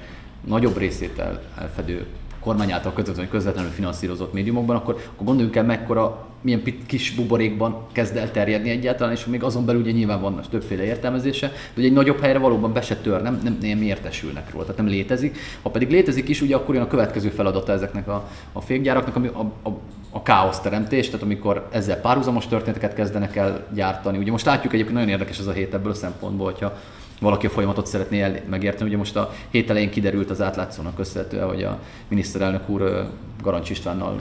nagyobb 0.48 0.78
részét 0.78 1.20
el, 1.20 1.42
elfedő 1.60 2.06
kormány 2.40 2.72
által 2.72 2.94
közvetlenül, 2.94 3.32
közvetlenül 3.32 3.72
finanszírozott 3.72 4.34
médiumokban, 4.34 4.76
akkor, 4.76 4.94
akkor 5.14 5.26
gondoljunk 5.26 5.56
el, 5.56 5.64
mekkora, 5.64 6.31
milyen 6.42 6.62
kis 6.86 7.12
buborékban 7.12 7.86
kezd 7.92 8.16
el 8.16 8.32
terjedni 8.32 8.70
egyáltalán, 8.70 9.14
és 9.14 9.26
még 9.26 9.44
azon 9.44 9.66
belül 9.66 9.82
ugye 9.82 9.92
nyilván 9.92 10.22
van 10.22 10.42
többféle 10.50 10.84
értelmezése, 10.84 11.48
de 11.48 11.54
ugye 11.78 11.88
egy 11.88 11.94
nagyobb 11.94 12.20
helyre 12.20 12.40
valóban 12.40 12.74
be 12.74 12.82
se 12.82 12.96
tör, 12.96 13.22
nem, 13.22 13.40
nem, 13.44 13.58
nem 13.62 13.82
értesülnek 13.82 14.52
róla, 14.52 14.64
tehát 14.64 14.82
nem 14.82 14.88
létezik. 14.88 15.38
Ha 15.62 15.70
pedig 15.70 15.90
létezik 15.90 16.30
is, 16.30 16.42
ugye 16.42 16.56
akkor 16.56 16.76
jön 16.76 16.84
a 16.84 16.88
következő 16.88 17.30
feladata 17.30 17.72
ezeknek 17.72 18.08
a, 18.08 18.30
a 18.52 18.62
fékgyáraknak, 18.62 19.16
ami 19.16 19.28
a, 19.28 19.70
a, 19.70 19.70
a 20.10 20.24
káosz 20.24 20.60
teremtés, 20.60 21.06
tehát 21.06 21.22
amikor 21.22 21.68
ezzel 21.72 22.02
párhuzamos 22.02 22.48
történeteket 22.48 22.94
kezdenek 22.94 23.36
el 23.36 23.68
gyártani. 23.74 24.18
Ugye 24.18 24.32
most 24.32 24.46
látjuk 24.46 24.74
egyébként 24.74 24.96
nagyon 24.96 25.12
érdekes 25.12 25.40
ez 25.40 25.48
a 25.48 25.52
hét 25.52 25.74
ebből 25.74 25.92
a 25.92 25.96
szempontból, 25.96 26.46
hogyha 26.46 26.74
valaki 27.20 27.46
a 27.46 27.50
folyamatot 27.50 27.86
szeretné 27.86 28.22
el, 28.22 28.40
megérteni. 28.50 28.90
Ugye 28.90 28.98
most 28.98 29.16
a 29.16 29.34
hét 29.50 29.70
elején 29.70 29.90
kiderült 29.90 30.30
az 30.30 30.42
átlátszónak 30.42 30.96
köszönhetően, 30.96 31.48
hogy 31.48 31.64
a 31.64 31.80
miniszterelnök 32.08 32.70
úr 32.70 33.10
Garancs 33.42 33.70
Istvánnal 33.70 34.20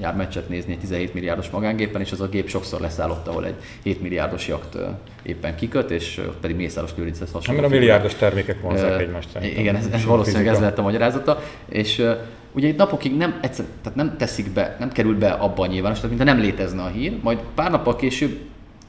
jár 0.00 0.16
meccset 0.16 0.48
nézni 0.48 0.72
egy 0.72 0.78
17 0.78 1.14
milliárdos 1.14 1.50
magángépen, 1.50 2.00
és 2.00 2.12
az 2.12 2.20
a 2.20 2.28
gép 2.28 2.48
sokszor 2.48 2.80
leszállott, 2.80 3.26
ahol 3.26 3.46
egy 3.46 3.54
7 3.82 4.02
milliárdos 4.02 4.48
jakt 4.48 4.76
éppen 5.22 5.56
kiköt, 5.56 5.90
és 5.90 6.18
ott 6.28 6.40
pedig 6.40 6.56
Mészáros 6.56 6.90
Lőrinchez 6.96 7.32
hasonló. 7.32 7.60
Mert 7.60 7.72
a 7.72 7.76
milliárdos 7.76 8.14
termékek 8.14 8.60
vonzák 8.60 9.00
egymást. 9.00 9.28
Igen, 9.56 9.76
ez, 9.76 9.88
ez 9.92 10.04
valószínűleg 10.04 10.46
ez 10.46 10.60
lett 10.60 10.78
a 10.78 10.82
magyarázata. 10.82 11.42
És 11.68 12.04
ugye 12.52 12.68
itt 12.68 12.76
napokig 12.76 13.16
nem, 13.16 13.38
egyszer, 13.42 13.64
tehát 13.82 13.98
nem 13.98 14.16
teszik 14.16 14.50
be, 14.50 14.76
nem 14.78 14.92
kerül 14.92 15.18
be 15.18 15.30
abba 15.30 15.62
a 15.62 15.66
nyilvánosság, 15.66 16.10
mint 16.10 16.24
nem 16.24 16.38
létezne 16.38 16.82
a 16.82 16.88
hír, 16.88 17.18
majd 17.22 17.38
pár 17.54 17.70
nappal 17.70 17.96
később 17.96 18.38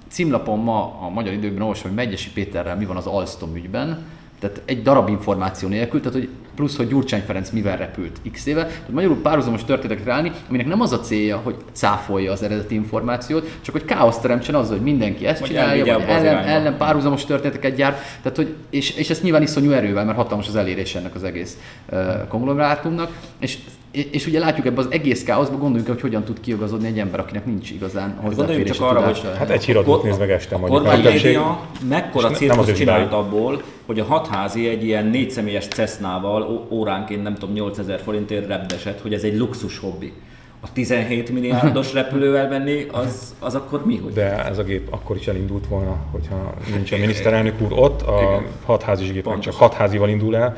címlapon 0.08 0.60
ma 0.60 1.00
a 1.02 1.10
magyar 1.10 1.34
időkben 1.34 1.62
olvasom, 1.62 1.88
hogy 1.88 2.06
Megyesi 2.06 2.32
Péterrel 2.32 2.76
mi 2.76 2.86
van 2.86 2.98
az 2.98 3.06
Alstom 3.06 3.56
ügyben, 3.56 4.06
tehát 4.44 4.62
egy 4.66 4.82
darab 4.82 5.10
információ 5.10 5.68
nélkül, 5.68 6.00
tehát 6.00 6.18
hogy 6.18 6.30
plusz, 6.56 6.78
hogy 6.78 6.88
Gyurcsány 6.88 7.22
Ferenc 7.26 7.50
mivel 7.50 7.78
repült 7.78 8.20
x 8.32 8.46
éve. 8.46 8.66
Tehát 8.66 8.90
magyarul 8.92 9.22
párhuzamos 9.22 9.64
történetek 9.64 10.08
állni, 10.08 10.32
aminek 10.50 10.68
nem 10.68 10.82
az 10.82 10.92
a 10.92 11.00
célja, 11.00 11.38
hogy 11.38 11.56
cáfolja 11.72 12.32
az 12.32 12.44
eredeti 12.44 12.76
információt, 12.76 13.58
csak 13.62 13.74
hogy 13.74 13.86
káoszt 13.86 14.22
teremtsen 14.22 14.56
azzal, 14.56 14.76
hogy 14.76 14.86
mindenki 14.86 15.26
ezt 15.26 15.40
vagy 15.40 15.50
csinálja, 15.50 16.00
vagy 16.00 16.10
ellen, 16.10 16.44
ellen 16.44 16.78
párhuzamos 16.78 17.26
történeteket 17.26 17.76
gyárt, 17.76 17.98
tehát, 18.22 18.38
hogy, 18.38 18.56
és, 18.70 18.96
és 18.96 19.10
ezt 19.10 19.24
nyilván 19.24 19.42
iszonyú 19.42 19.72
erővel, 19.72 20.06
mert 20.06 20.18
hatalmas 20.18 20.48
az 20.48 20.56
elérés 20.56 20.96
ennek 20.96 21.16
az 21.16 21.24
egész 21.24 21.58
uh, 21.92 22.28
konglomerátumnak, 22.28 23.12
és 23.40 23.58
és 23.94 24.28
ugye 24.28 24.40
látjuk 24.40 24.66
ebben 24.66 24.86
az 24.86 24.92
egész 24.92 25.24
káoszban, 25.24 25.60
gondoljunk 25.60 25.92
hogy 25.92 26.02
hogyan 26.02 26.24
tud 26.24 26.40
kiigazodni 26.40 26.88
egy 26.88 27.00
ember, 27.00 27.20
akinek 27.20 27.46
nincs 27.46 27.72
igazán 27.72 28.10
hát 28.10 28.24
hozzáférés 28.24 28.78
csak 28.78 28.90
arra, 28.90 29.02
hogy 29.02 29.22
hát 29.38 29.50
egy 29.50 29.66
híradót 29.66 30.04
néz 30.04 30.18
meg 30.18 30.32
este 30.32 30.58
mondjuk. 30.58 30.86
A 30.86 30.98
média 30.98 31.60
mekkora 31.88 32.30
cirkusz 32.30 32.74
csinált 32.74 33.14
abból, 33.14 33.62
hogy 33.86 34.00
a 34.00 34.04
hatházi 34.04 34.68
egy 34.68 34.84
ilyen 34.84 35.06
négyszemélyes 35.06 35.68
Cessnával 35.68 36.68
óránként 36.70 37.24
nem 37.24 37.34
tudom 37.34 37.54
8000 37.54 38.00
forintért 38.00 38.48
repdesett, 38.48 39.02
hogy 39.02 39.14
ez 39.14 39.24
egy 39.24 39.38
luxus 39.38 39.78
hobbi 39.78 40.14
a 40.60 40.74
17 40.74 41.30
milliárdos 41.30 41.94
repülővel 42.00 42.50
menni, 42.50 42.86
az, 42.92 43.36
az 43.40 43.56
akkor 43.56 43.86
mi? 43.86 43.98
Hogy? 43.98 44.14
De 44.14 44.46
ez 44.46 44.58
a 44.58 44.64
gép 44.64 44.94
akkor 44.94 45.16
is 45.16 45.28
elindult 45.28 45.68
volna, 45.68 45.96
hogyha 46.12 46.54
nincs 46.76 46.92
a 46.92 46.98
miniszterelnök 46.98 47.62
úr 47.62 47.72
ott, 47.72 48.02
a 48.02 48.44
hatházi 48.66 49.12
gép 49.12 49.40
csak 49.40 49.54
hatházival 49.54 50.10
indul 50.10 50.36
el. 50.36 50.58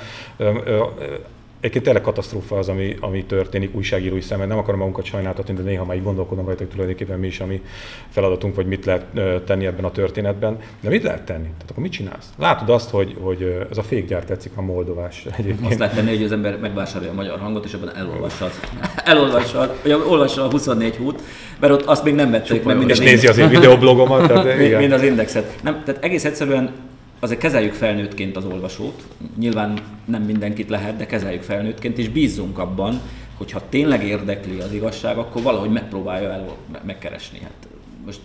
Egyébként 1.66 1.86
tényleg 1.86 2.04
katasztrófa 2.04 2.58
az, 2.58 2.70
ami, 2.70 2.96
ami 3.00 3.26
történik 3.26 3.76
újságírói 3.76 4.22
szemben. 4.22 4.48
Nem 4.48 4.58
akarom 4.58 4.80
magunkat 4.80 5.06
sajnáltatni, 5.06 5.54
de 5.54 5.62
néha 5.62 5.86
már 5.86 5.96
így 5.96 6.04
gondolkodom 6.04 6.46
rajta, 6.46 6.64
hogy 6.64 6.72
tulajdonképpen 6.72 7.20
mi 7.20 7.28
is 7.28 7.40
a 7.40 7.46
mi 7.46 7.62
feladatunk, 8.10 8.56
vagy 8.56 8.66
mit 8.66 8.86
lehet 8.86 9.06
tenni 9.46 9.66
ebben 9.66 9.86
a 9.86 9.92
történetben. 9.92 10.58
De 10.80 10.90
mit 10.90 11.04
lehet 11.04 11.22
tenni? 11.22 11.44
Tehát 11.44 11.70
akkor 11.70 11.84
mit 11.84 11.92
csinálsz? 11.92 12.30
Látod 12.38 12.70
azt, 12.70 12.90
hogy, 12.90 13.16
hogy 13.20 13.66
ez 13.72 13.78
a 13.78 13.84
fékgyár 13.84 14.24
tetszik, 14.24 14.52
a 14.56 14.62
moldovás 14.62 15.26
egyébként. 15.38 15.70
Azt 15.70 15.80
lehet 15.80 15.96
tenni, 15.96 16.10
hogy 16.10 16.24
az 16.24 16.32
ember 16.32 16.60
megvásárolja 16.60 17.12
a 17.12 17.16
magyar 17.16 17.40
hangot, 17.40 17.66
és 17.66 17.74
ebben 17.74 17.96
elolvassa, 17.96 18.50
elolvassa, 19.04 19.76
vagy 19.82 19.92
olvassa 19.92 20.44
a 20.44 20.50
24 20.50 20.96
hút, 20.96 21.22
mert 21.60 21.74
ott 21.74 21.86
azt 21.86 22.04
még 22.04 22.16
nem 22.16 22.32
vették 22.32 22.64
meg. 22.64 22.90
És 22.90 23.00
nézi 23.00 23.28
az 23.28 23.38
én 23.38 23.50
videoblogomat. 23.50 24.28
Tehát. 24.28 24.58
Mind 24.80 24.92
az 24.92 25.04
indexet. 25.04 25.56
Nem, 25.64 25.84
tehát 25.86 26.04
egész 26.04 26.26
egyszerűen 26.26 26.72
azért 27.20 27.40
kezeljük 27.40 27.74
felnőttként 27.74 28.36
az 28.36 28.46
olvasót, 28.46 29.04
nyilván 29.38 29.80
nem 30.06 30.22
mindenkit 30.22 30.70
lehet, 30.70 30.98
de 30.98 31.06
kezeljük 31.06 31.42
felnőttként, 31.42 31.98
és 31.98 32.10
bízzunk 32.10 32.58
abban, 32.58 33.02
hogy 33.38 33.52
ha 33.52 33.70
tényleg 33.70 34.04
érdekli 34.04 34.60
az 34.60 34.74
igazság, 34.74 35.18
akkor 35.18 35.42
valahogy 35.42 35.72
megpróbálja 35.72 36.32
el 36.32 36.56
megkeresni. 36.86 37.40
Hát 37.40 37.68
most 38.06 38.20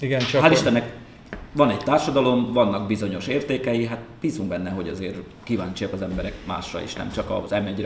igen, 0.00 0.20
csak 0.20 0.44
hál' 0.44 0.52
Istennek 0.52 0.92
van 1.52 1.70
egy 1.70 1.78
társadalom, 1.78 2.52
vannak 2.52 2.86
bizonyos 2.86 3.26
értékei, 3.26 3.86
hát 3.86 4.00
bízunk 4.20 4.48
benne, 4.48 4.70
hogy 4.70 4.88
azért 4.88 5.16
kíváncsiak 5.42 5.92
az 5.92 6.02
emberek 6.02 6.32
másra 6.46 6.82
is, 6.82 6.92
nem 6.92 7.12
csak 7.12 7.30
az 7.30 7.50
m 7.50 7.82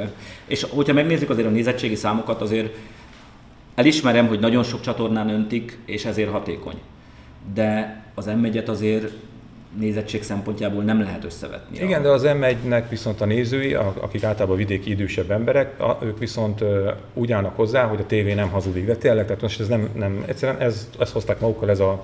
És 0.46 0.66
hogyha 0.70 0.92
megnézzük 0.92 1.30
azért 1.30 1.46
a 1.46 1.50
nézettségi 1.50 1.94
számokat, 1.94 2.40
azért 2.40 2.76
elismerem, 3.74 4.26
hogy 4.26 4.40
nagyon 4.40 4.62
sok 4.62 4.80
csatornán 4.80 5.28
öntik, 5.28 5.78
és 5.84 6.04
ezért 6.04 6.30
hatékony. 6.30 6.80
De 7.54 8.02
az 8.14 8.26
m 8.26 8.46
azért 8.66 9.12
nézettség 9.78 10.22
szempontjából 10.22 10.82
nem 10.82 11.00
lehet 11.00 11.24
összevetni. 11.24 11.78
Igen, 11.78 12.00
a... 12.00 12.02
de 12.02 12.08
az 12.08 12.22
M1-nek 12.26 12.82
viszont 12.88 13.20
a 13.20 13.24
nézői, 13.24 13.74
akik 13.74 14.24
általában 14.24 14.56
vidéki 14.56 14.90
idősebb 14.90 15.30
emberek, 15.30 15.74
ők 16.02 16.18
viszont 16.18 16.64
úgy 17.14 17.32
állnak 17.32 17.56
hozzá, 17.56 17.84
hogy 17.84 18.00
a 18.00 18.06
tévé 18.06 18.34
nem 18.34 18.48
hazudik. 18.48 18.86
De 18.86 18.96
tényleg, 18.96 19.24
tehát 19.26 19.42
most 19.42 19.60
ez 19.60 19.68
nem, 19.68 19.88
nem 19.94 20.24
egyszerűen 20.26 20.60
ez, 20.60 20.88
ezt 20.98 21.12
hozták 21.12 21.40
magukkal, 21.40 21.70
ez 21.70 21.80
a 21.80 22.02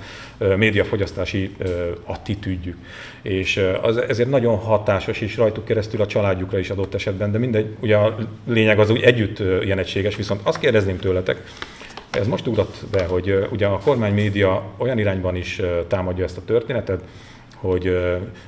médiafogyasztási 0.57 1.57
attitűdjük. 2.05 2.77
És 3.23 3.63
az, 3.83 3.97
ezért 3.97 4.31
nagyon 4.31 4.57
hatásos, 4.57 5.21
és 5.21 5.37
rajtuk 5.37 5.65
keresztül 5.65 6.01
a 6.01 6.07
családjukra 6.07 6.59
is 6.59 6.71
adott 6.71 6.95
esetben, 6.95 7.33
de 7.33 7.39
mindegy, 7.39 7.77
ugye 7.81 7.97
a 7.97 8.17
lényeg 8.47 8.79
az 8.79 8.91
úgy 8.91 9.03
együtt 9.03 9.39
ilyen 9.39 9.79
egységes, 9.79 10.17
viszont 10.17 10.41
azt 10.45 10.59
kérdezném 10.59 10.99
tőletek, 10.99 11.43
ez 12.11 12.27
most 12.27 12.47
ugrott 12.47 12.85
be, 12.91 13.05
hogy 13.05 13.49
ugye 13.51 13.67
a 13.67 13.79
kormány 13.79 14.15
média 14.15 14.63
olyan 14.77 14.99
irányban 14.99 15.37
is 15.37 15.61
támadja 15.89 16.25
ezt 16.25 16.37
a 16.37 16.45
történetet, 16.45 17.03
hogy 17.61 17.99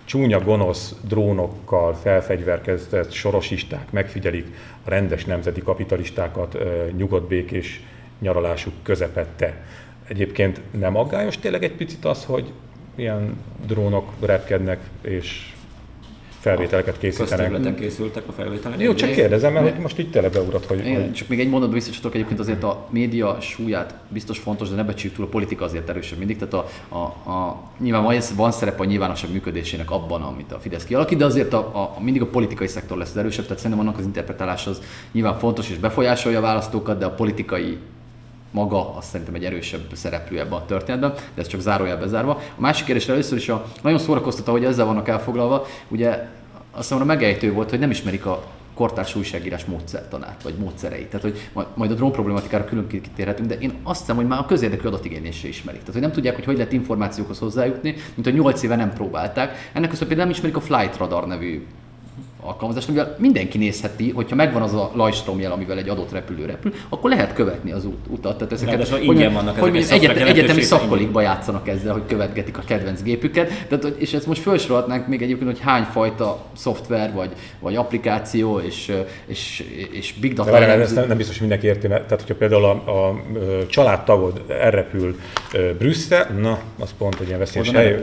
csúnya, 0.04 0.40
gonosz 0.40 0.94
drónokkal 1.08 1.94
felfegyverkezett 1.94 3.10
sorosisták 3.10 3.90
megfigyelik 3.90 4.46
a 4.84 4.90
rendes 4.90 5.24
nemzeti 5.24 5.62
kapitalistákat 5.62 6.58
nyugodt 6.96 7.28
békés 7.28 7.82
nyaralásuk 8.18 8.72
közepette. 8.82 9.64
Egyébként 10.08 10.60
nem 10.70 10.96
aggályos 10.96 11.38
tényleg 11.38 11.62
egy 11.62 11.72
picit 11.72 12.04
az, 12.04 12.24
hogy 12.24 12.52
ilyen 12.94 13.44
drónok 13.66 14.12
repkednek 14.20 14.80
és 15.00 15.52
felvételeket 16.38 16.98
készítenek. 16.98 17.28
Közterületen 17.28 17.76
készültek 17.76 18.22
a 18.28 18.32
felvételek. 18.32 18.80
Jó, 18.80 18.94
csak 18.94 19.10
kérdezem, 19.10 19.52
mert 19.52 19.78
most 19.82 19.98
itt 19.98 20.12
tényleg 20.12 20.32
beugrott, 20.32 20.66
hogy, 20.66 20.78
Igen, 20.78 21.00
hogy... 21.00 21.12
Csak 21.12 21.28
még 21.28 21.40
egy 21.40 21.48
mondatban 21.48 21.78
visszacsatok, 21.78 22.14
egyébként 22.14 22.40
azért 22.40 22.62
a 22.62 22.86
média 22.90 23.40
súlyát 23.40 23.94
biztos 24.08 24.38
fontos, 24.38 24.68
de 24.68 24.74
ne 24.74 24.84
becsüljük 24.84 25.16
túl, 25.16 25.26
a 25.26 25.28
politika 25.28 25.64
azért 25.64 25.88
erősebb 25.88 26.18
mindig. 26.18 26.36
Tehát 26.36 26.54
a, 26.54 26.66
a, 26.88 27.30
a, 27.30 27.62
nyilván 27.78 28.02
van, 28.02 28.16
van 28.36 28.52
szerep 28.52 28.80
a 28.80 28.84
nyilvánosság 28.84 29.32
működésének 29.32 29.90
abban, 29.90 30.22
amit 30.22 30.52
a 30.52 30.58
Fidesz 30.58 30.84
kialakít, 30.84 31.18
de 31.18 31.24
azért 31.24 31.52
a, 31.52 31.58
a, 31.58 31.96
mindig 32.00 32.22
a 32.22 32.26
politikai 32.26 32.66
szektor 32.66 32.98
lesz 32.98 33.10
az 33.10 33.16
erősebb, 33.16 33.44
tehát 33.44 33.58
szerintem 33.58 33.86
annak 33.86 33.98
az 33.98 34.04
interpretálás 34.04 34.66
az 34.66 34.80
nyilván 35.12 35.38
fontos 35.38 35.70
és 35.70 35.76
befolyásolja 35.76 36.38
a 36.38 36.42
választókat, 36.42 36.98
de 36.98 37.04
a 37.04 37.10
politikai 37.10 37.78
maga 38.50 38.96
azt 38.96 39.08
szerintem 39.08 39.34
egy 39.34 39.44
erősebb 39.44 39.86
szereplő 39.92 40.38
ebben 40.38 40.52
a 40.52 40.64
történetben, 40.64 41.12
de 41.34 41.40
ez 41.40 41.46
csak 41.46 41.60
zárójelbe 41.60 42.06
zárva. 42.06 42.32
A 42.32 42.60
másik 42.60 42.84
kérdésre 42.84 43.12
először 43.12 43.38
is 43.38 43.48
a, 43.48 43.64
nagyon 43.82 43.98
szórakoztató, 43.98 44.52
hogy 44.52 44.64
ezzel 44.64 44.86
vannak 44.86 45.08
elfoglalva, 45.08 45.66
ugye 45.88 46.28
azt 46.70 46.88
számomra 46.88 47.14
megejtő 47.14 47.52
volt, 47.52 47.70
hogy 47.70 47.78
nem 47.78 47.90
ismerik 47.90 48.26
a 48.26 48.44
kortárs 48.74 49.14
újságírás 49.14 49.64
módszertanát, 49.64 50.42
vagy 50.42 50.54
módszereit. 50.54 51.06
Tehát, 51.06 51.22
hogy 51.22 51.50
majd 51.74 51.90
a 51.90 51.94
drón 51.94 52.12
problematikára 52.12 52.64
külön 52.64 52.86
kitérhetünk, 52.86 53.48
de 53.48 53.54
én 53.58 53.72
azt 53.82 54.00
hiszem, 54.00 54.16
hogy 54.16 54.26
már 54.26 54.38
a 54.38 54.46
közérdekű 54.46 54.86
adatigénylésre 54.86 55.48
ismerik. 55.48 55.80
Tehát, 55.80 55.94
hogy 55.94 56.02
nem 56.02 56.12
tudják, 56.12 56.34
hogy 56.34 56.44
hogy 56.44 56.56
lehet 56.56 56.72
információkhoz 56.72 57.38
hozzájutni, 57.38 57.94
mint 58.14 58.26
hogy 58.26 58.34
8 58.34 58.62
éve 58.62 58.76
nem 58.76 58.92
próbálták. 58.92 59.70
Ennek 59.72 59.90
például 59.90 60.16
nem 60.16 60.30
ismerik 60.30 60.56
a 60.56 60.60
Flight 60.60 60.96
Radar 60.96 61.26
nevű 61.26 61.66
alkalmazást, 62.48 62.88
amivel 62.88 63.16
mindenki 63.18 63.58
nézheti, 63.58 64.10
hogyha 64.10 64.36
megvan 64.36 64.62
az 64.62 64.74
a 64.74 64.90
Lajstrom 64.94 65.40
jel, 65.40 65.52
amivel 65.52 65.78
egy 65.78 65.88
adott 65.88 66.12
repülő 66.12 66.44
repül, 66.44 66.72
akkor 66.88 67.10
lehet 67.10 67.32
követni 67.32 67.72
az 67.72 67.84
út, 67.84 68.06
utat. 68.08 68.36
Tehát 68.36 68.52
ezeket, 68.52 68.88
hogy, 68.88 69.04
ingyen 69.04 69.32
vannak 69.32 69.58
hogy 69.58 69.76
ezek 69.76 69.96
egyet, 69.96 70.16
egyetemi 70.16 70.62
szakkolikba 70.62 71.20
játszanak 71.20 71.68
ezzel, 71.68 71.92
hogy 71.92 72.02
követgetik 72.08 72.58
a 72.58 72.62
kedvenc 72.66 73.02
gépüket. 73.02 73.66
Tehát, 73.68 73.84
és 73.84 74.12
ezt 74.12 74.26
most 74.26 74.42
felsorolhatnánk 74.42 75.06
még 75.06 75.22
egyébként, 75.22 75.50
hogy 75.50 75.60
hány 75.60 75.82
fajta 75.82 76.38
szoftver 76.56 77.12
vagy, 77.12 77.30
vagy 77.60 77.76
applikáció 77.76 78.58
és, 78.58 78.92
és, 79.26 79.64
és 79.90 80.14
big 80.20 80.32
data. 80.32 80.50
De 80.50 80.58
várjál, 80.58 80.80
ezt 80.80 80.94
nem, 80.94 81.06
nem 81.06 81.16
biztos, 81.16 81.38
hogy 81.38 81.48
mindenki 81.48 81.66
érti, 81.74 81.86
mert 81.86 82.02
tehát 82.04 82.20
hogyha 82.20 82.34
például 82.34 82.64
a, 82.64 82.82
a, 82.90 83.08
a 83.08 83.66
családtagod 83.66 84.42
elrepül 84.48 85.16
Brüsszel, 85.78 86.36
na, 86.40 86.58
az 86.78 86.94
pont 86.98 87.20
egy 87.20 87.26
ilyen 87.26 87.38
veszélyes 87.38 87.70
hely, 87.70 87.98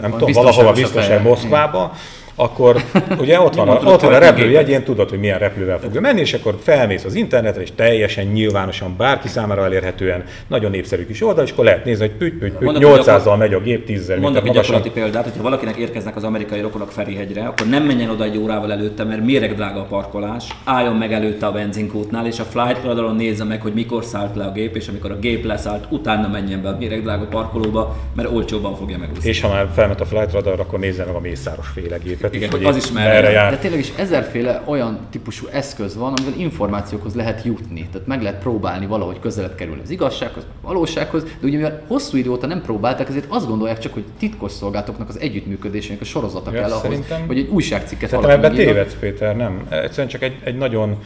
nem 0.00 0.10
tudom, 0.10 0.32
valahova 0.32 0.72
biztos 0.72 1.06
Moszkvába, 1.22 1.92
akkor 2.40 2.76
ugye 3.18 3.40
ott 3.40 3.54
van, 3.54 3.68
a, 3.68 3.92
ott 3.92 4.00
van 4.00 4.12
a 4.12 4.18
repülőjegyén, 4.18 4.82
tudod, 4.82 5.08
hogy 5.08 5.18
milyen 5.18 5.38
repülővel 5.38 5.78
fog 5.78 5.98
menni, 5.98 6.20
és 6.20 6.34
akkor 6.34 6.58
felmész 6.62 7.04
az 7.04 7.14
internetre, 7.14 7.62
és 7.62 7.68
teljesen 7.74 8.26
nyilvánosan 8.26 8.94
bárki 8.96 9.28
számára 9.28 9.64
elérhetően 9.64 10.24
nagyon 10.46 10.70
népszerű 10.70 11.06
kis 11.06 11.22
oldal, 11.22 11.44
és 11.44 11.50
akkor 11.50 11.64
lehet 11.64 11.84
nézni, 11.84 12.06
hogy 12.06 12.16
püty, 12.16 12.38
püty, 12.38 12.54
püty 12.58 12.78
800-zal 12.78 13.38
megy 13.38 13.54
a 13.54 13.60
gép, 13.60 13.86
10 13.86 14.12
Mondok 14.20 14.46
egy 14.46 14.52
gyakorlati 14.52 14.90
példát, 14.90 15.24
hogyha 15.24 15.42
valakinek 15.42 15.76
érkeznek 15.76 16.16
az 16.16 16.24
amerikai 16.24 16.60
rokonok 16.60 16.90
Ferihegyre, 16.90 17.46
akkor 17.46 17.66
nem 17.66 17.82
menjen 17.82 18.10
oda 18.10 18.24
egy 18.24 18.36
órával 18.36 18.72
előtte, 18.72 19.04
mert 19.04 19.24
méreg 19.24 19.54
drága 19.54 19.80
a 19.80 19.84
parkolás, 19.84 20.46
álljon 20.64 20.96
meg 20.96 21.12
előtte 21.12 21.46
a 21.46 21.52
benzinkútnál, 21.52 22.26
és 22.26 22.38
a 22.38 22.44
flight 22.44 22.84
raдаron 22.84 23.16
nézze 23.16 23.44
meg, 23.44 23.62
hogy 23.62 23.72
mikor 23.72 24.04
szállt 24.04 24.36
le 24.36 24.44
a 24.44 24.52
gép, 24.52 24.76
és 24.76 24.88
amikor 24.88 25.10
a 25.10 25.18
gép 25.18 25.44
leszállt, 25.44 25.84
utána 25.88 26.28
menjen 26.28 26.62
be 26.62 26.68
a 26.68 26.76
méreg 26.78 27.02
drága 27.02 27.24
parkolóba, 27.24 27.96
mert 28.16 28.30
olcsóban 28.32 28.76
fogja 28.76 28.98
megúszni. 28.98 29.28
És 29.28 29.40
ha 29.40 29.48
már 29.48 29.68
felment 29.74 30.00
a 30.00 30.04
flight 30.04 30.32
radar, 30.32 30.60
akkor 30.60 30.78
nézze 30.78 31.04
meg 31.04 31.14
a 31.14 31.20
mészáros 31.20 31.68
féle 31.68 31.96
gépet 31.96 32.29
igen, 32.30 32.50
hogy 32.50 32.64
az 32.64 32.76
is 32.76 32.90
merre 32.90 33.30
jár. 33.30 33.50
De 33.50 33.56
tényleg 33.56 33.80
is 33.80 33.92
ezerféle 33.96 34.62
olyan 34.64 34.98
típusú 35.10 35.46
eszköz 35.52 35.96
van, 35.96 36.12
amivel 36.12 36.40
információkhoz 36.40 37.14
lehet 37.14 37.44
jutni. 37.44 37.88
Tehát 37.92 38.06
meg 38.06 38.22
lehet 38.22 38.40
próbálni 38.40 38.86
valahogy 38.86 39.20
közelebb 39.20 39.54
kerülni 39.54 39.80
az 39.82 39.90
igazsághoz, 39.90 40.42
a 40.62 40.66
valósághoz, 40.66 41.22
de 41.22 41.46
ugye 41.46 41.56
mivel 41.56 41.82
hosszú 41.86 42.16
idő 42.16 42.30
óta 42.30 42.46
nem 42.46 42.62
próbálták, 42.62 43.08
ezért 43.08 43.26
azt 43.28 43.46
gondolják 43.46 43.78
csak, 43.78 43.92
hogy 43.92 44.04
titkos 44.18 44.52
szolgálatoknak 44.52 45.08
az 45.08 45.18
együttműködésének 45.18 46.00
a 46.00 46.04
sorozata 46.04 46.52
ja, 46.52 46.60
kell 46.60 46.70
ahhoz, 46.70 46.98
hogy 47.26 47.38
egy 47.38 47.48
újságcikket 47.48 48.08
Szerintem 48.08 48.36
ebben 48.38 48.54
tévedsz, 48.54 48.96
Péter, 49.00 49.36
nem. 49.36 49.66
Egyszerűen 49.68 50.08
csak 50.08 50.22
egy, 50.22 50.38
egy 50.44 50.56
nagyon 50.56 50.98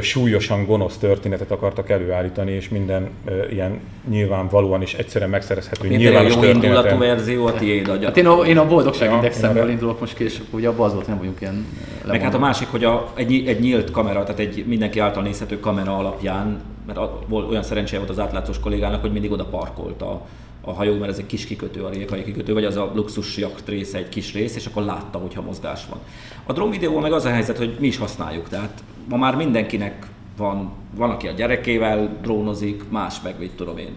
súlyosan 0.00 0.64
gonosz 0.64 0.96
történetet 0.96 1.50
akartak 1.50 1.90
előállítani, 1.90 2.52
és 2.52 2.68
minden 2.68 3.10
ilyen 3.50 3.80
nyilvánvalóan 4.08 4.82
és 4.82 4.94
egyszerűen 4.94 5.30
megszerezhető 5.30 5.88
Mint 5.88 6.00
nyilvános 6.00 6.34
jó 6.34 6.44
indulatú 6.44 6.98
verzió 6.98 7.46
a 7.46 7.52
tiéd 7.52 7.88
agya. 7.88 8.06
Hát 8.06 8.16
én 8.16 8.26
a, 8.26 8.46
én 8.46 8.58
a 8.58 8.66
boldogságindexemből 8.66 9.64
ja, 9.66 9.70
indulok 9.70 10.00
most 10.00 10.20
és 10.20 10.40
ugye 10.50 10.68
abban 10.68 10.86
az 10.86 10.94
volt, 10.94 11.06
nem 11.06 11.18
vagyunk 11.18 11.40
ilyen 11.40 11.66
Meg 12.06 12.20
hát 12.20 12.34
a 12.34 12.38
másik, 12.38 12.68
hogy 12.68 12.84
a, 12.84 13.12
egy, 13.14 13.46
egy 13.46 13.60
nyílt 13.60 13.90
kamera, 13.90 14.22
tehát 14.22 14.40
egy 14.40 14.64
mindenki 14.66 14.98
által 14.98 15.22
nézhető 15.22 15.60
kamera 15.60 15.96
alapján, 15.96 16.60
mert 16.86 16.98
a, 16.98 17.18
olyan 17.30 17.62
szerencséje 17.62 17.98
volt 17.98 18.10
az 18.10 18.18
átlátszós 18.18 18.60
kollégának, 18.60 19.00
hogy 19.00 19.12
mindig 19.12 19.32
oda 19.32 19.44
parkolt 19.44 20.02
a, 20.02 20.26
a 20.64 20.72
hajó, 20.72 20.98
mert 20.98 21.10
ez 21.10 21.18
egy 21.18 21.26
kis 21.26 21.46
kikötő, 21.46 21.82
a 21.82 21.88
rékai 21.90 22.24
kikötő, 22.24 22.52
vagy 22.52 22.64
az 22.64 22.76
a 22.76 22.92
luxus 22.94 23.36
jakt 23.36 23.68
része 23.68 23.98
egy 23.98 24.08
kis 24.08 24.32
rész, 24.32 24.56
és 24.56 24.66
akkor 24.66 24.82
látta, 24.82 25.18
hogyha 25.18 25.42
mozgás 25.42 25.80
van. 25.88 25.98
A 26.46 26.52
drón 26.52 26.70
videó 26.70 26.98
meg 26.98 27.12
az 27.12 27.24
a 27.24 27.30
helyzet, 27.30 27.58
hogy 27.58 27.76
mi 27.78 27.86
is 27.86 27.98
használjuk, 27.98 28.48
tehát 28.48 28.82
ma 29.08 29.16
már 29.16 29.36
mindenkinek 29.36 30.06
van, 30.36 30.70
van, 30.94 31.10
aki 31.10 31.28
a 31.28 31.32
gyerekével 31.32 32.18
drónozik, 32.22 32.82
más 32.88 33.20
meg, 33.22 33.34
mit 33.38 33.50
tudom 33.50 33.78
én. 33.78 33.96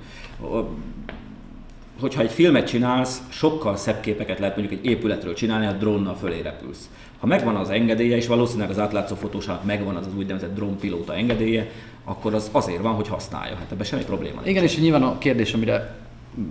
hogyha 2.00 2.22
egy 2.22 2.32
filmet 2.32 2.68
csinálsz, 2.68 3.22
sokkal 3.30 3.76
szebb 3.76 4.00
képeket 4.00 4.40
lehet 4.40 4.58
mondjuk 4.58 4.80
egy 4.80 4.86
épületről 4.86 5.34
csinálni, 5.34 5.66
ha 5.66 5.72
drónnal 5.72 6.16
fölé 6.16 6.42
repülsz. 6.42 6.90
Ha 7.20 7.28
megvan 7.28 7.56
az 7.56 7.70
engedélye, 7.70 8.16
és 8.16 8.28
valószínűleg 8.28 8.70
az 8.70 8.80
átlátszó 8.80 9.16
fotósának 9.16 9.64
megvan 9.64 9.96
az 9.96 10.06
az 10.06 10.16
úgynevezett 10.18 10.56
drónpilóta 10.56 11.16
engedélye, 11.16 11.70
akkor 12.04 12.34
az 12.34 12.50
azért 12.52 12.82
van, 12.82 12.94
hogy 12.94 13.08
használja. 13.08 13.56
Hát 13.56 13.72
ebben 13.72 13.86
semmi 13.86 14.04
probléma 14.04 14.36
nincs. 14.36 14.48
Igen, 14.48 14.64
és 14.64 14.80
nyilván 14.80 15.04
a 15.04 15.18
kérdés, 15.18 15.54
amire 15.54 15.96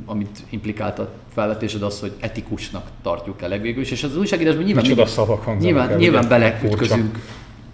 amit 0.07 0.39
implikált 0.51 0.99
a 0.99 1.13
felvetésed 1.35 1.83
az, 1.83 2.01
hogy 2.01 2.13
etikusnak 2.21 2.87
tartjuk 3.03 3.43
el 3.43 3.49
legvégül 3.49 3.83
is, 3.83 3.91
és 3.91 4.03
az 4.03 4.17
újságírásban 4.17 4.65
nyilván, 4.65 4.83
Micsoda 4.83 5.07
szavak 5.07 5.59
nyilván, 5.59 5.91
el, 5.91 5.97
nyilván 5.97 6.29
beleütközünk 6.29 7.19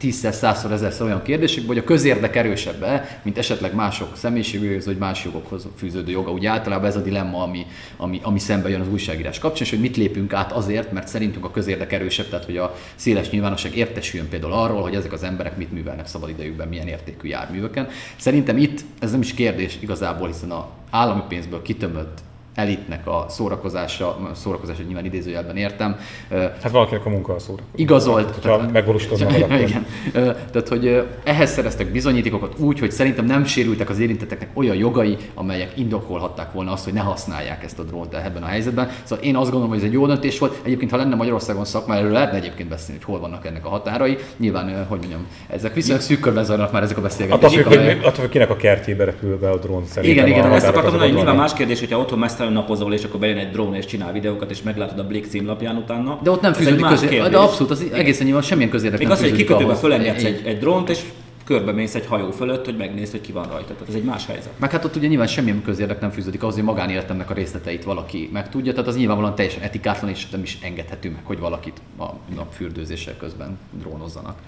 tízszer, 0.00 0.34
százszor, 0.34 0.72
ezerszer 0.72 1.06
olyan 1.06 1.22
kérdésekbe, 1.22 1.66
hogy 1.66 1.78
a 1.78 1.84
közérdek 1.84 2.36
erősebb 2.36 2.86
mint 3.22 3.38
esetleg 3.38 3.74
mások 3.74 4.16
személyiségéhez, 4.16 4.86
vagy 4.86 4.98
más 4.98 5.24
jogokhoz 5.24 5.66
fűződő 5.76 6.10
joga. 6.10 6.30
Ugye 6.30 6.48
általában 6.48 6.88
ez 6.88 6.96
a 6.96 7.02
dilemma, 7.02 7.42
ami, 7.42 7.66
ami, 7.96 8.20
ami 8.22 8.38
szembe 8.38 8.68
jön 8.68 8.80
az 8.80 8.88
újságírás 8.88 9.38
kapcsán, 9.38 9.62
és 9.62 9.70
hogy 9.70 9.80
mit 9.80 9.96
lépünk 9.96 10.32
át 10.32 10.52
azért, 10.52 10.92
mert 10.92 11.08
szerintünk 11.08 11.44
a 11.44 11.50
közérdek 11.50 11.92
erősebb, 11.92 12.28
tehát 12.28 12.44
hogy 12.44 12.56
a 12.56 12.74
széles 12.94 13.30
nyilvánosság 13.30 13.76
értesüljön 13.76 14.28
például 14.28 14.52
arról, 14.52 14.82
hogy 14.82 14.94
ezek 14.94 15.12
az 15.12 15.22
emberek 15.22 15.56
mit 15.56 15.72
művelnek 15.72 16.06
szabadidejükben, 16.06 16.68
milyen 16.68 16.88
értékű 16.88 17.28
járműveken. 17.28 17.88
Szerintem 18.16 18.56
itt 18.56 18.80
ez 18.98 19.10
nem 19.10 19.20
is 19.20 19.34
kérdés 19.34 19.78
igazából, 19.80 20.26
hiszen 20.26 20.50
a 20.50 20.68
állami 20.90 21.22
pénzből 21.28 21.62
kitömött 21.62 22.18
elitnek 22.54 23.06
a 23.06 23.26
szórakozása, 23.28 24.08
a 24.08 24.34
szórakozása 24.34 24.82
nyilván 24.86 25.04
idézőjelben 25.04 25.56
értem. 25.56 25.96
Hát 26.30 26.70
valakinek 26.70 27.06
a 27.06 27.08
munka 27.08 27.34
a 27.34 27.38
szórakozás. 27.38 27.72
Igazolt. 27.74 28.44
Ha 28.44 28.68
megvalósítod 28.72 29.20
Igen. 29.50 29.86
Tehát, 30.24 30.68
hogy 30.68 31.06
ehhez 31.24 31.50
szereztek 31.50 31.92
bizonyítékokat 31.92 32.58
úgy, 32.58 32.78
hogy 32.78 32.90
szerintem 32.90 33.24
nem 33.24 33.44
sérültek 33.44 33.90
az 33.90 33.98
érintetteknek 33.98 34.48
olyan 34.54 34.76
jogai, 34.76 35.16
amelyek 35.34 35.72
indokolhatták 35.76 36.52
volna 36.52 36.72
azt, 36.72 36.84
hogy 36.84 36.92
ne 36.92 37.00
használják 37.00 37.64
ezt 37.64 37.78
a 37.78 37.82
drónt 37.82 38.14
ebben 38.14 38.42
a 38.42 38.46
helyzetben. 38.46 38.90
Szóval 39.02 39.24
én 39.24 39.36
azt 39.36 39.50
gondolom, 39.50 39.68
hogy 39.68 39.78
ez 39.78 39.84
egy 39.84 39.92
jó 39.92 40.06
döntés 40.06 40.38
volt. 40.38 40.60
Egyébként, 40.62 40.90
ha 40.90 40.96
lenne 40.96 41.14
Magyarországon 41.14 41.64
szakma, 41.64 41.94
erről 41.94 42.10
lehetne 42.10 42.36
egyébként 42.36 42.68
beszélni, 42.68 43.00
hogy 43.04 43.14
hol 43.14 43.20
vannak 43.20 43.46
ennek 43.46 43.66
a 43.66 43.68
határai. 43.68 44.18
Nyilván, 44.36 44.86
hogy 44.88 44.98
mondjam, 44.98 45.26
ezek 45.48 45.74
viszonylag 45.74 46.02
szűk 46.02 46.20
körben 46.20 46.44
zajlanak 46.44 46.72
már 46.72 46.82
ezek 46.82 46.96
a 46.98 47.00
beszélgetések. 47.00 47.66
Attól, 47.66 48.08
attól, 48.08 48.20
hogy 48.20 48.28
kinek 48.28 48.50
a 48.50 48.56
kertjébe 48.56 49.04
repül 49.04 49.38
be 49.38 49.50
a 49.50 49.56
drón 49.56 49.86
szerintem. 49.86 50.26
Igen, 50.26 50.38
igen, 50.38 50.52
ezt 50.52 50.66
akartam 50.66 50.90
mondani, 50.90 51.12
nyilván 51.12 51.36
más 51.36 51.52
kérdés, 51.52 51.78
hogyha 51.78 51.98
otthon 51.98 52.18
mesztelenül 52.50 52.60
napozol, 52.60 52.92
és 52.92 53.04
akkor 53.04 53.20
bejön 53.20 53.38
egy 53.38 53.50
drón 53.50 53.74
és 53.74 53.84
csinál 53.84 54.12
videókat, 54.12 54.50
és 54.50 54.62
meglátod 54.62 54.98
a 54.98 55.06
Blick 55.06 55.30
címlapján 55.30 55.76
utána. 55.76 56.18
De 56.22 56.30
ott 56.30 56.40
nem 56.40 56.52
fűződik 56.52 56.86
közé, 56.86 57.18
de 57.18 57.36
abszolút, 57.36 57.70
az 57.70 57.84
egészen 57.92 58.24
nyilván 58.24 58.42
semmilyen 58.42 58.70
közérdek 58.70 58.98
Még 58.98 59.10
az, 59.10 59.20
hogy 59.20 59.32
kikötőbe 59.32 59.74
fölengedsz 59.74 60.24
egy, 60.24 60.42
egy 60.44 60.58
drónt, 60.58 60.88
és 60.88 61.00
körbemész 61.44 61.94
egy 61.94 62.06
hajó 62.06 62.30
fölött, 62.30 62.64
hogy 62.64 62.76
megnézd, 62.76 63.10
hogy 63.10 63.20
ki 63.20 63.32
van 63.32 63.48
rajta. 63.48 63.72
Tehát 63.72 63.88
ez 63.88 63.94
egy 63.94 64.04
más 64.04 64.26
helyzet. 64.26 64.52
Meg 64.58 64.70
hát 64.70 64.84
ott 64.84 64.96
ugye 64.96 65.08
nyilván 65.08 65.26
semmilyen 65.26 65.62
közérdek 65.62 66.00
nem 66.00 66.10
fűződik 66.10 66.42
ahhoz, 66.42 66.54
hogy 66.54 66.64
magánéletemnek 66.64 67.30
a 67.30 67.34
részleteit 67.34 67.84
valaki 67.84 68.28
megtudja, 68.32 68.72
tehát 68.72 68.88
az 68.88 68.96
nyilvánvalóan 68.96 69.34
teljesen 69.34 69.62
etikátlan, 69.62 70.10
és 70.10 70.28
nem 70.28 70.42
is 70.42 70.58
engedhető 70.62 71.10
meg, 71.10 71.24
hogy 71.24 71.38
valakit 71.38 71.80
a 71.98 72.06
napfürdőzéssel 72.34 73.16
közben 73.16 73.58
drónozzanak. 73.72 74.38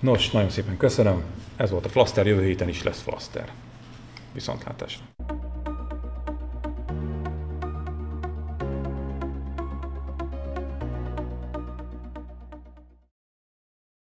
Nos, 0.00 0.30
nagyon 0.30 0.50
szépen 0.50 0.76
köszönöm. 0.76 1.22
Ez 1.56 1.70
volt 1.70 1.84
a 1.84 1.88
Flaster, 1.88 2.26
jövő 2.26 2.44
héten 2.44 2.68
is 2.68 2.82
lesz 2.82 3.00
Flaster. 3.00 3.48
Viszontlátásra. 4.32 5.04